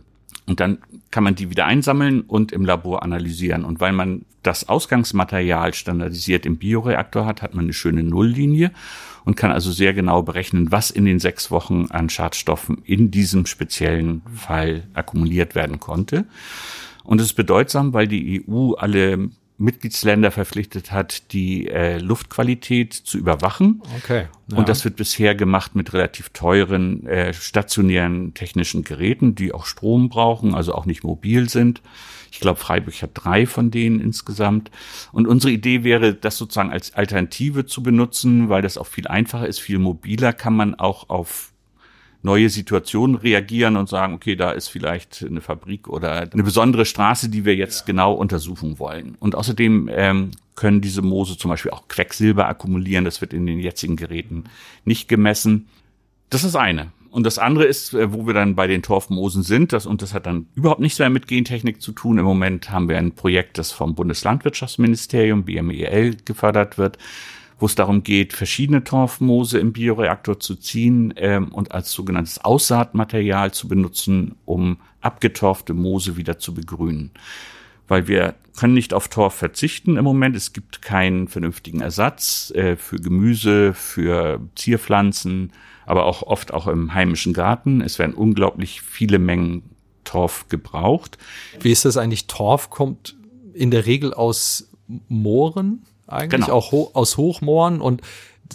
Und 0.48 0.60
dann 0.60 0.80
kann 1.12 1.24
man 1.24 1.36
die 1.36 1.50
wieder 1.50 1.66
einsammeln 1.66 2.22
und 2.22 2.52
im 2.52 2.66
Labor 2.66 3.04
analysieren. 3.04 3.64
Und 3.64 3.80
weil 3.80 3.94
man 3.94 4.26
das 4.44 4.68
Ausgangsmaterial 4.68 5.74
standardisiert 5.74 6.46
im 6.46 6.58
Bioreaktor 6.58 7.26
hat, 7.26 7.42
hat 7.42 7.54
man 7.54 7.66
eine 7.66 7.74
schöne 7.74 8.04
Nulllinie 8.04 8.72
und 9.24 9.36
kann 9.36 9.52
also 9.52 9.72
sehr 9.72 9.94
genau 9.94 10.24
berechnen, 10.24 10.72
was 10.72 10.90
in 10.90 11.06
den 11.06 11.20
sechs 11.20 11.52
Wochen 11.52 11.88
an 11.90 12.10
Schadstoffen 12.10 12.82
in 12.86 13.12
diesem 13.12 13.46
speziellen 13.46 14.24
Fall 14.36 14.88
akkumuliert 14.94 15.54
werden 15.54 15.80
konnte. 15.80 16.26
Und 17.04 17.22
es 17.22 17.28
ist 17.28 17.34
bedeutsam, 17.34 17.94
weil 17.94 18.08
die 18.08 18.44
EU 18.48 18.74
alle 18.74 19.30
Mitgliedsländer 19.62 20.32
verpflichtet 20.32 20.92
hat, 20.92 21.32
die 21.34 21.68
äh, 21.68 22.00
Luftqualität 22.00 22.94
zu 22.94 23.18
überwachen. 23.18 23.82
Okay. 23.98 24.28
Ja. 24.52 24.58
Und 24.58 24.68
das 24.68 24.84
wird 24.84 24.96
bisher 24.96 25.36
gemacht 25.36 25.76
mit 25.76 25.94
relativ 25.94 26.30
teuren 26.30 27.06
äh, 27.06 27.34
stationären 27.34 28.34
technischen 28.34 28.84
Geräten, 28.84 29.36
die 29.36 29.54
auch 29.54 29.66
Strom 29.66 30.10
brauchen, 30.10 30.56
also 30.56 30.74
auch 30.74 30.86
nicht 30.86 31.04
mobil 31.04 31.48
sind. 31.48 31.82
Ich 32.32 32.40
glaube, 32.40 32.60
Freiburg 32.60 33.02
hat 33.02 33.12
drei 33.14 33.46
von 33.46 33.72
denen 33.72 34.00
insgesamt. 34.00 34.72
Und 35.12 35.28
unsere 35.28 35.52
Idee 35.52 35.84
wäre, 35.84 36.14
das 36.14 36.38
sozusagen 36.38 36.72
als 36.72 36.94
Alternative 36.96 37.66
zu 37.66 37.84
benutzen, 37.84 38.50
weil 38.50 38.62
das 38.62 38.78
auch 38.78 38.88
viel 38.88 39.08
einfacher 39.08 39.48
ist, 39.48 39.60
viel 39.60 39.80
mobiler 39.80 40.34
kann 40.34 40.56
man 40.56 40.76
auch 40.76 41.10
auf 41.10 41.51
neue 42.24 42.50
Situationen 42.50 43.16
reagieren 43.16 43.78
und 43.78 43.90
sagen, 43.90 44.14
okay, 44.14 44.36
da 44.36 44.52
ist 44.52 44.68
vielleicht 44.68 45.26
eine 45.28 45.42
Fabrik 45.42 45.88
oder 45.88 46.32
eine 46.32 46.44
besondere 46.44 46.86
Straße, 46.86 47.30
die 47.30 47.46
wir 47.46 47.56
jetzt 47.56 47.82
ja. 47.82 47.86
genau 47.88 48.14
untersuchen 48.14 48.80
wollen. 48.80 49.16
Und 49.20 49.36
außerdem 49.36 49.90
ähm, 49.92 50.32
können 50.56 50.82
diese 50.82 51.02
Moose 51.02 51.38
zum 51.38 51.50
Beispiel 51.50 51.72
auch 51.72 51.88
Quecksilber 51.88 52.48
akkumulieren. 52.48 53.06
Das 53.06 53.22
wird 53.22 53.34
in 53.34 53.46
den 53.46 53.60
jetzigen 53.60 53.96
Geräten 53.96 54.46
nicht 54.86 55.08
gemessen. 55.08 55.68
Das 56.30 56.44
ist 56.44 56.56
eine. 56.56 56.92
Und 57.10 57.26
das 57.26 57.40
andere 57.40 57.66
ist, 57.66 57.94
äh, 57.94 58.14
wo 58.14 58.26
wir 58.26 58.34
dann 58.34 58.56
bei 58.56 58.68
den 58.68 58.84
Torfmoosen 58.84 59.44
sind, 59.44 59.74
das, 59.74 59.86
und 59.86 60.02
das 60.02 60.14
hat 60.14 60.26
dann 60.28 60.48
überhaupt 60.56 60.80
nichts 60.80 61.00
mehr 61.00 61.10
mit 61.10 61.28
Gentechnik 61.28 61.82
zu 61.82 61.92
tun. 61.92 62.18
Im 62.18 62.24
Moment 62.24 62.70
haben 62.70 62.88
wir 62.88 62.98
ein 62.98 63.14
Projekt, 63.14 63.58
das 63.58 63.72
vom 63.72 63.96
Bundeslandwirtschaftsministerium, 63.96 65.44
BMEL, 65.44 66.18
gefördert 66.24 66.78
wird 66.78 66.98
wo 67.62 67.68
es 67.68 67.76
darum 67.76 68.02
geht, 68.02 68.34
verschiedene 68.34 68.84
Torfmoose 68.84 69.60
im 69.60 69.72
Bioreaktor 69.72 70.40
zu 70.40 70.56
ziehen 70.56 71.14
ähm, 71.16 71.50
und 71.50 71.72
als 71.72 71.92
sogenanntes 71.92 72.44
Aussaatmaterial 72.44 73.54
zu 73.54 73.68
benutzen, 73.68 74.36
um 74.46 74.78
abgetorfte 75.00 75.76
Moose 75.76 76.18
wieder 76.18 76.40
zu 76.40 76.56
begrünen. 76.56 77.12
Weil 77.88 78.08
wir 78.08 78.34
können 78.58 78.74
nicht 78.74 78.96
auf 78.96 79.10
Torf 79.10 79.36
verzichten 79.36 79.98
im 79.98 80.04
Moment. 80.04 80.36
Es 80.36 80.54
gibt 80.54 80.82
keinen 80.82 81.28
vernünftigen 81.28 81.82
Ersatz 81.82 82.52
äh, 82.56 82.78
für 82.78 82.96
Gemüse, 82.96 83.76
für 83.76 84.42
Zierpflanzen, 84.56 85.54
aber 85.86 86.06
auch 86.06 86.24
oft 86.24 86.52
auch 86.56 86.66
im 86.66 86.96
heimischen 86.96 87.34
Garten. 87.34 87.82
Es 87.82 88.00
werden 88.00 88.16
unglaublich 88.16 88.82
viele 88.82 89.20
Mengen 89.20 89.62
Torf 90.04 90.48
gebraucht. 90.50 91.20
Wie 91.60 91.72
ist 91.72 91.86
das 91.86 91.98
eigentlich? 91.98 92.26
Torf 92.26 92.72
kommt 92.72 93.16
in 93.54 93.70
der 93.70 93.86
Regel 93.86 94.16
aus 94.16 94.72
Mooren? 95.08 95.84
Eigentlich, 96.08 96.46
genau. 96.46 96.54
auch 96.54 96.72
ho 96.72 96.92
aus 96.94 97.18
Hochmooren 97.18 97.82
und 97.82 98.02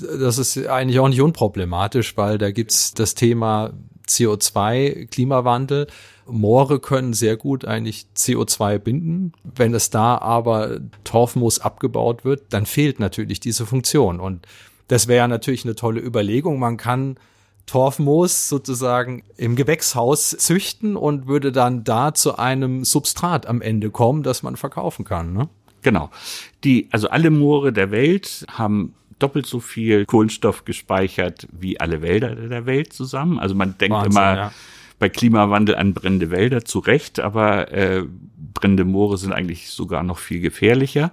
das 0.00 0.38
ist 0.38 0.66
eigentlich 0.66 0.98
auch 1.00 1.08
nicht 1.08 1.20
unproblematisch, 1.20 2.16
weil 2.16 2.38
da 2.38 2.50
gibt's 2.50 2.92
das 2.92 3.14
Thema 3.14 3.72
CO2, 4.08 5.06
Klimawandel. 5.06 5.86
Moore 6.26 6.80
können 6.80 7.12
sehr 7.12 7.36
gut 7.36 7.64
eigentlich 7.64 8.06
CO2 8.16 8.78
binden. 8.78 9.32
Wenn 9.44 9.74
es 9.74 9.90
da 9.90 10.18
aber 10.18 10.80
Torfmoos 11.04 11.60
abgebaut 11.60 12.24
wird, 12.24 12.52
dann 12.52 12.66
fehlt 12.66 13.00
natürlich 13.00 13.40
diese 13.40 13.64
Funktion. 13.64 14.20
Und 14.20 14.46
das 14.88 15.08
wäre 15.08 15.28
natürlich 15.28 15.64
eine 15.64 15.76
tolle 15.76 16.00
Überlegung. 16.00 16.58
Man 16.58 16.76
kann 16.76 17.16
Torfmoos 17.66 18.48
sozusagen 18.48 19.24
im 19.36 19.56
Gewächshaus 19.56 20.30
züchten 20.30 20.96
und 20.96 21.26
würde 21.26 21.52
dann 21.52 21.84
da 21.84 22.14
zu 22.14 22.38
einem 22.38 22.84
Substrat 22.84 23.46
am 23.46 23.60
Ende 23.60 23.90
kommen, 23.90 24.22
das 24.22 24.42
man 24.42 24.56
verkaufen 24.56 25.04
kann. 25.04 25.32
Ne? 25.32 25.48
Genau. 25.86 26.10
Die, 26.64 26.88
also 26.90 27.10
alle 27.10 27.30
Moore 27.30 27.72
der 27.72 27.92
Welt 27.92 28.44
haben 28.50 28.92
doppelt 29.20 29.46
so 29.46 29.60
viel 29.60 30.04
Kohlenstoff 30.04 30.64
gespeichert 30.64 31.46
wie 31.52 31.78
alle 31.78 32.02
Wälder 32.02 32.34
der 32.34 32.66
Welt 32.66 32.92
zusammen. 32.92 33.38
Also 33.38 33.54
man 33.54 33.78
denkt 33.78 33.94
Wahnsinn, 33.94 34.10
immer 34.10 34.36
ja. 34.36 34.52
bei 34.98 35.08
Klimawandel 35.08 35.76
an 35.76 35.94
brennende 35.94 36.32
Wälder 36.32 36.64
zu 36.64 36.80
Recht, 36.80 37.20
aber 37.20 37.70
äh, 37.70 38.02
brennende 38.52 38.84
Moore 38.84 39.16
sind 39.16 39.32
eigentlich 39.32 39.70
sogar 39.70 40.02
noch 40.02 40.18
viel 40.18 40.40
gefährlicher. 40.40 41.12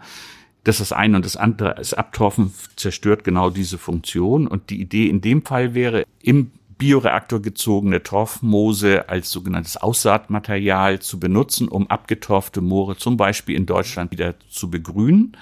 Das 0.64 0.78
ist 0.78 0.90
das 0.90 0.98
eine 0.98 1.18
und 1.18 1.24
das 1.24 1.38
andere, 1.38 1.76
das 1.76 1.94
Abtorfen 1.94 2.52
zerstört 2.76 3.24
genau 3.24 3.52
diese 3.52 3.78
Funktion. 3.78 4.48
Und 4.48 4.72
die 4.72 4.82
Idee 4.82 5.06
in 5.06 5.22
dem 5.22 5.46
Fall 5.46 5.76
wäre, 5.76 6.04
im 6.24 6.50
Bioreaktor 6.78 7.42
gezogene 7.42 8.04
Torfmoose 8.04 9.10
als 9.10 9.32
sogenanntes 9.32 9.78
Aussaatmaterial 9.78 11.00
zu 11.00 11.20
benutzen, 11.20 11.68
um 11.68 11.88
abgetorfte 11.88 12.62
Moore 12.62 12.98
zum 12.98 13.18
Beispiel 13.18 13.56
in 13.56 13.66
Deutschland 13.66 14.12
wieder 14.12 14.36
zu 14.50 14.70
begrünen. 14.70 15.38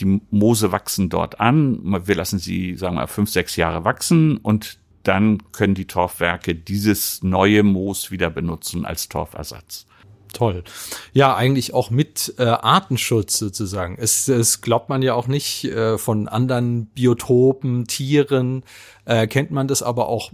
Die 0.00 0.20
Moose 0.30 0.70
wachsen 0.70 1.08
dort 1.08 1.40
an. 1.40 1.80
Wir 2.06 2.14
lassen 2.14 2.38
sie, 2.38 2.76
sagen 2.76 2.96
wir, 2.96 3.08
fünf, 3.08 3.30
sechs 3.30 3.56
Jahre 3.56 3.84
wachsen 3.84 4.36
und 4.36 4.78
dann 5.02 5.52
können 5.52 5.74
die 5.74 5.86
Torfwerke 5.86 6.54
dieses 6.54 7.22
neue 7.22 7.62
Moos 7.62 8.10
wieder 8.10 8.30
benutzen 8.30 8.84
als 8.84 9.08
Torfersatz. 9.08 9.87
Toll. 10.32 10.64
Ja, 11.12 11.34
eigentlich 11.34 11.74
auch 11.74 11.90
mit 11.90 12.34
äh, 12.38 12.44
Artenschutz 12.44 13.38
sozusagen. 13.38 13.96
Es, 13.98 14.28
es 14.28 14.60
glaubt 14.60 14.88
man 14.88 15.02
ja 15.02 15.14
auch 15.14 15.26
nicht 15.26 15.64
äh, 15.64 15.98
von 15.98 16.28
anderen 16.28 16.86
Biotopen, 16.86 17.86
Tieren, 17.86 18.62
äh, 19.04 19.26
kennt 19.26 19.50
man 19.50 19.68
das 19.68 19.82
aber 19.82 20.08
auch 20.08 20.32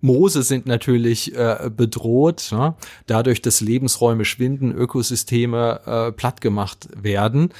Moose 0.00 0.42
sind 0.42 0.66
natürlich 0.66 1.34
äh, 1.34 1.70
bedroht, 1.74 2.50
ne? 2.52 2.74
dadurch, 3.06 3.42
dass 3.42 3.60
Lebensräume 3.60 4.24
schwinden, 4.24 4.72
Ökosysteme 4.72 5.80
äh, 5.86 6.12
platt 6.12 6.40
gemacht 6.40 6.88
werden. 6.94 7.50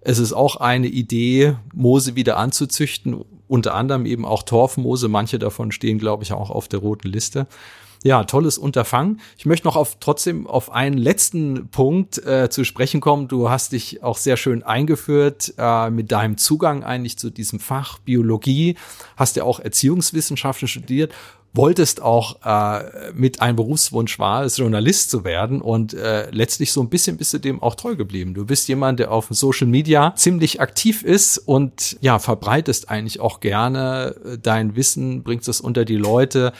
Es 0.00 0.18
ist 0.18 0.32
auch 0.32 0.56
eine 0.56 0.86
Idee, 0.86 1.56
Moose 1.74 2.14
wieder 2.14 2.36
anzuzüchten, 2.36 3.24
unter 3.48 3.74
anderem 3.74 4.06
eben 4.06 4.24
auch 4.24 4.44
Torfmoose. 4.44 5.08
Manche 5.08 5.40
davon 5.40 5.72
stehen, 5.72 5.98
glaube 5.98 6.22
ich, 6.22 6.32
auch 6.32 6.50
auf 6.50 6.68
der 6.68 6.80
roten 6.80 7.08
Liste. 7.08 7.48
Ja, 8.08 8.24
tolles 8.24 8.56
Unterfangen. 8.56 9.20
Ich 9.36 9.44
möchte 9.44 9.66
noch 9.66 9.76
auf 9.76 9.98
trotzdem 10.00 10.46
auf 10.46 10.72
einen 10.72 10.96
letzten 10.96 11.68
Punkt 11.68 12.16
äh, 12.24 12.48
zu 12.48 12.64
sprechen 12.64 13.02
kommen. 13.02 13.28
Du 13.28 13.50
hast 13.50 13.72
dich 13.72 14.02
auch 14.02 14.16
sehr 14.16 14.38
schön 14.38 14.62
eingeführt 14.62 15.52
äh, 15.58 15.90
mit 15.90 16.10
deinem 16.10 16.38
Zugang 16.38 16.84
eigentlich 16.84 17.18
zu 17.18 17.28
diesem 17.28 17.60
Fach 17.60 17.98
Biologie. 17.98 18.76
Hast 19.18 19.36
ja 19.36 19.44
auch 19.44 19.60
Erziehungswissenschaften 19.60 20.68
studiert 20.68 21.12
wolltest 21.54 22.02
auch 22.02 22.36
äh, 22.44 23.10
mit 23.14 23.40
einem 23.40 23.56
Berufswunsch 23.56 24.18
war, 24.18 24.40
als 24.40 24.58
Journalist 24.58 25.10
zu 25.10 25.24
werden 25.24 25.60
und 25.60 25.94
äh, 25.94 26.30
letztlich 26.30 26.72
so 26.72 26.80
ein 26.80 26.88
bisschen 26.88 27.16
bist 27.16 27.32
du 27.32 27.38
dem 27.38 27.62
auch 27.62 27.74
treu 27.74 27.96
geblieben. 27.96 28.34
Du 28.34 28.46
bist 28.46 28.68
jemand, 28.68 29.00
der 29.00 29.10
auf 29.10 29.26
Social 29.30 29.66
Media 29.66 30.14
ziemlich 30.14 30.60
aktiv 30.60 31.02
ist 31.02 31.38
und 31.38 31.96
ja, 32.00 32.18
verbreitest 32.18 32.90
eigentlich 32.90 33.20
auch 33.20 33.40
gerne 33.40 34.14
äh, 34.24 34.38
dein 34.38 34.76
Wissen, 34.76 35.22
bringst 35.22 35.48
es 35.48 35.60
unter 35.60 35.84
die 35.84 35.96
Leute. 35.96 36.52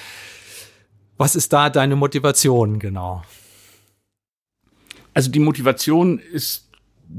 Was 1.18 1.36
ist 1.36 1.52
da 1.52 1.68
deine 1.68 1.96
Motivation 1.96 2.78
genau? 2.78 3.22
Also 5.14 5.30
die 5.30 5.40
Motivation 5.40 6.20
ist 6.20 6.68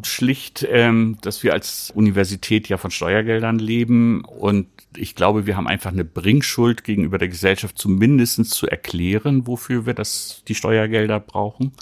schlicht, 0.04 0.66
ähm, 0.70 1.18
dass 1.22 1.44
wir 1.44 1.54
als 1.54 1.92
Universität 1.92 2.70
ja 2.70 2.78
von 2.78 2.92
Steuergeldern 2.92 3.60
leben 3.60 4.24
und 4.24 4.68
ich 4.96 5.16
glaube, 5.16 5.46
wir 5.46 5.56
haben 5.56 5.68
einfach 5.68 5.92
eine 5.92 6.06
Bringschuld 6.06 6.84
gegenüber 6.84 7.18
der 7.18 7.28
Gesellschaft, 7.28 7.78
zumindestens 7.78 8.50
zu 8.50 8.68
erklären, 8.68 9.46
wofür 9.46 9.86
wir 9.86 9.94
das, 9.94 10.44
die 10.48 10.56
Steuergelder 10.56 11.20
brauchen. 11.20 11.74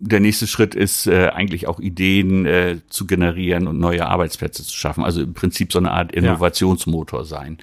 Der 0.00 0.20
nächste 0.20 0.46
Schritt 0.46 0.74
ist 0.74 1.06
äh, 1.06 1.28
eigentlich 1.28 1.68
auch 1.68 1.78
Ideen 1.78 2.46
äh, 2.46 2.78
zu 2.88 3.06
generieren 3.06 3.66
und 3.66 3.78
neue 3.78 4.06
Arbeitsplätze 4.06 4.64
zu 4.64 4.76
schaffen. 4.76 5.04
Also 5.04 5.22
im 5.22 5.34
Prinzip 5.34 5.72
so 5.72 5.78
eine 5.78 5.90
Art 5.90 6.12
Innovationsmotor 6.12 7.24
sein. 7.24 7.58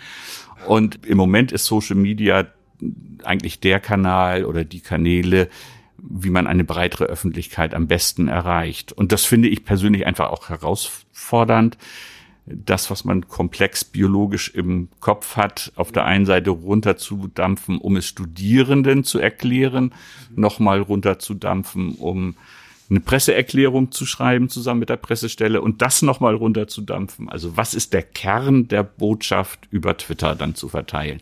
Und 0.68 1.06
im 1.06 1.18
Moment 1.18 1.52
ist 1.52 1.66
Social 1.66 1.96
Media 1.96 2.46
eigentlich 3.24 3.60
der 3.60 3.80
Kanal 3.80 4.46
oder 4.46 4.64
die 4.64 4.82
Kanäle, 4.82 5.50
wie 5.98 6.30
man 6.30 6.48
eine 6.48 6.64
breitere 6.64 7.06
Öffentlichkeit 7.06 7.74
am 7.74 7.88
besten 7.88 8.28
erreicht. 8.28 8.92
Und 8.92 9.12
das 9.12 9.26
finde 9.26 9.50
ich 9.50 9.66
persönlich 9.66 10.06
einfach 10.06 10.30
auch 10.30 10.50
herausfordernd, 10.50 11.78
das, 12.46 12.92
was 12.92 13.06
man 13.06 13.28
komplex 13.28 13.84
biologisch 13.84 14.50
im 14.54 14.90
Kopf 15.00 15.36
hat, 15.36 15.72
auf 15.76 15.92
der 15.92 16.06
einen 16.06 16.28
Seite 16.28 16.52
runterzudampfen, 16.52 17.80
um 17.80 17.98
es 17.98 18.06
Studierenden 18.06 19.04
zu 19.04 19.18
erklären, 19.20 19.94
nochmal 20.36 20.82
runterzudampfen, 20.82 21.96
um 21.96 22.36
eine 22.90 23.00
Presseerklärung 23.00 23.92
zu 23.92 24.06
schreiben 24.06 24.50
zusammen 24.50 24.82
mit 24.82 24.90
der 24.90 24.98
Pressestelle 24.98 25.62
und 25.62 25.82
das 25.82 26.02
nochmal 26.02 26.36
runterzudampfen. 26.36 27.30
Also 27.30 27.58
was 27.58 27.74
ist 27.74 27.94
der 27.94 28.04
Kern 28.04 28.68
der 28.68 28.84
Botschaft 28.84 29.68
über 29.72 29.98
Twitter 29.98 30.36
dann 30.36 30.56
zu 30.56 30.70
verteilen? 30.70 31.22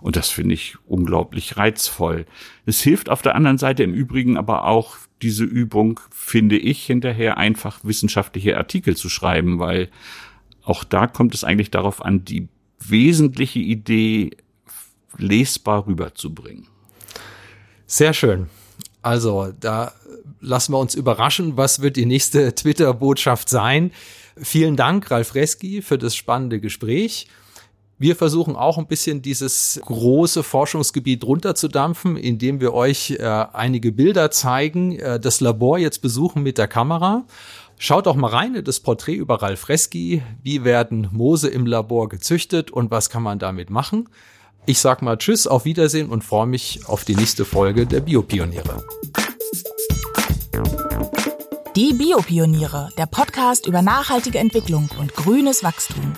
Und 0.00 0.16
das 0.16 0.28
finde 0.28 0.54
ich 0.54 0.76
unglaublich 0.86 1.56
reizvoll. 1.56 2.26
Es 2.66 2.82
hilft 2.82 3.08
auf 3.08 3.22
der 3.22 3.36
anderen 3.36 3.58
Seite 3.58 3.82
im 3.82 3.94
Übrigen 3.94 4.36
aber 4.36 4.64
auch 4.66 4.96
diese 5.22 5.44
Übung, 5.44 6.00
finde 6.10 6.58
ich, 6.58 6.84
hinterher 6.84 7.38
einfach 7.38 7.80
wissenschaftliche 7.84 8.58
Artikel 8.58 8.96
zu 8.96 9.08
schreiben, 9.08 9.58
weil 9.58 9.88
auch 10.62 10.84
da 10.84 11.06
kommt 11.06 11.34
es 11.34 11.44
eigentlich 11.44 11.70
darauf 11.70 12.04
an, 12.04 12.24
die 12.24 12.48
wesentliche 12.80 13.60
Idee 13.60 14.36
lesbar 15.16 15.86
rüberzubringen. 15.86 16.66
Sehr 17.86 18.12
schön. 18.12 18.48
Also, 19.04 19.52
da 19.60 19.92
lassen 20.40 20.72
wir 20.72 20.78
uns 20.78 20.94
überraschen, 20.94 21.58
was 21.58 21.82
wird 21.82 21.96
die 21.96 22.06
nächste 22.06 22.54
Twitter-Botschaft 22.54 23.50
sein. 23.50 23.92
Vielen 24.36 24.76
Dank, 24.76 25.10
Ralf 25.10 25.34
Reski, 25.34 25.82
für 25.82 25.98
das 25.98 26.16
spannende 26.16 26.58
Gespräch. 26.58 27.26
Wir 27.98 28.16
versuchen 28.16 28.56
auch 28.56 28.78
ein 28.78 28.86
bisschen 28.86 29.20
dieses 29.20 29.78
große 29.84 30.42
Forschungsgebiet 30.42 31.22
runterzudampfen, 31.22 32.16
indem 32.16 32.60
wir 32.60 32.72
euch 32.72 33.10
äh, 33.10 33.22
einige 33.22 33.92
Bilder 33.92 34.30
zeigen, 34.30 34.98
äh, 34.98 35.20
das 35.20 35.40
Labor 35.40 35.78
jetzt 35.78 36.00
besuchen 36.00 36.42
mit 36.42 36.56
der 36.56 36.66
Kamera. 36.66 37.26
Schaut 37.76 38.06
doch 38.06 38.16
mal 38.16 38.28
rein 38.28 38.54
in 38.54 38.64
das 38.64 38.80
Porträt 38.80 39.16
über 39.16 39.42
Ralf 39.42 39.68
Reski. 39.68 40.22
Wie 40.42 40.64
werden 40.64 41.08
Moose 41.12 41.48
im 41.48 41.66
Labor 41.66 42.08
gezüchtet 42.08 42.70
und 42.70 42.90
was 42.90 43.10
kann 43.10 43.22
man 43.22 43.38
damit 43.38 43.68
machen? 43.68 44.08
Ich 44.66 44.80
sag 44.80 45.02
mal 45.02 45.18
Tschüss, 45.18 45.46
auf 45.46 45.66
Wiedersehen 45.66 46.08
und 46.08 46.24
freue 46.24 46.46
mich 46.46 46.80
auf 46.86 47.04
die 47.04 47.14
nächste 47.14 47.44
Folge 47.44 47.86
der 47.86 48.00
Biopioniere. 48.00 48.82
Die 51.76 51.92
Biopioniere, 51.92 52.88
der 52.96 53.04
Podcast 53.06 53.66
über 53.66 53.82
nachhaltige 53.82 54.38
Entwicklung 54.38 54.88
und 54.98 55.14
grünes 55.14 55.62
Wachstum. 55.64 56.14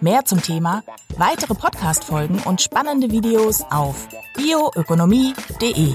Mehr 0.00 0.24
zum 0.24 0.40
Thema, 0.40 0.82
weitere 1.18 1.54
Podcast-Folgen 1.54 2.38
und 2.44 2.62
spannende 2.62 3.10
Videos 3.10 3.62
auf 3.70 4.08
bioökonomie.de. 4.36 5.92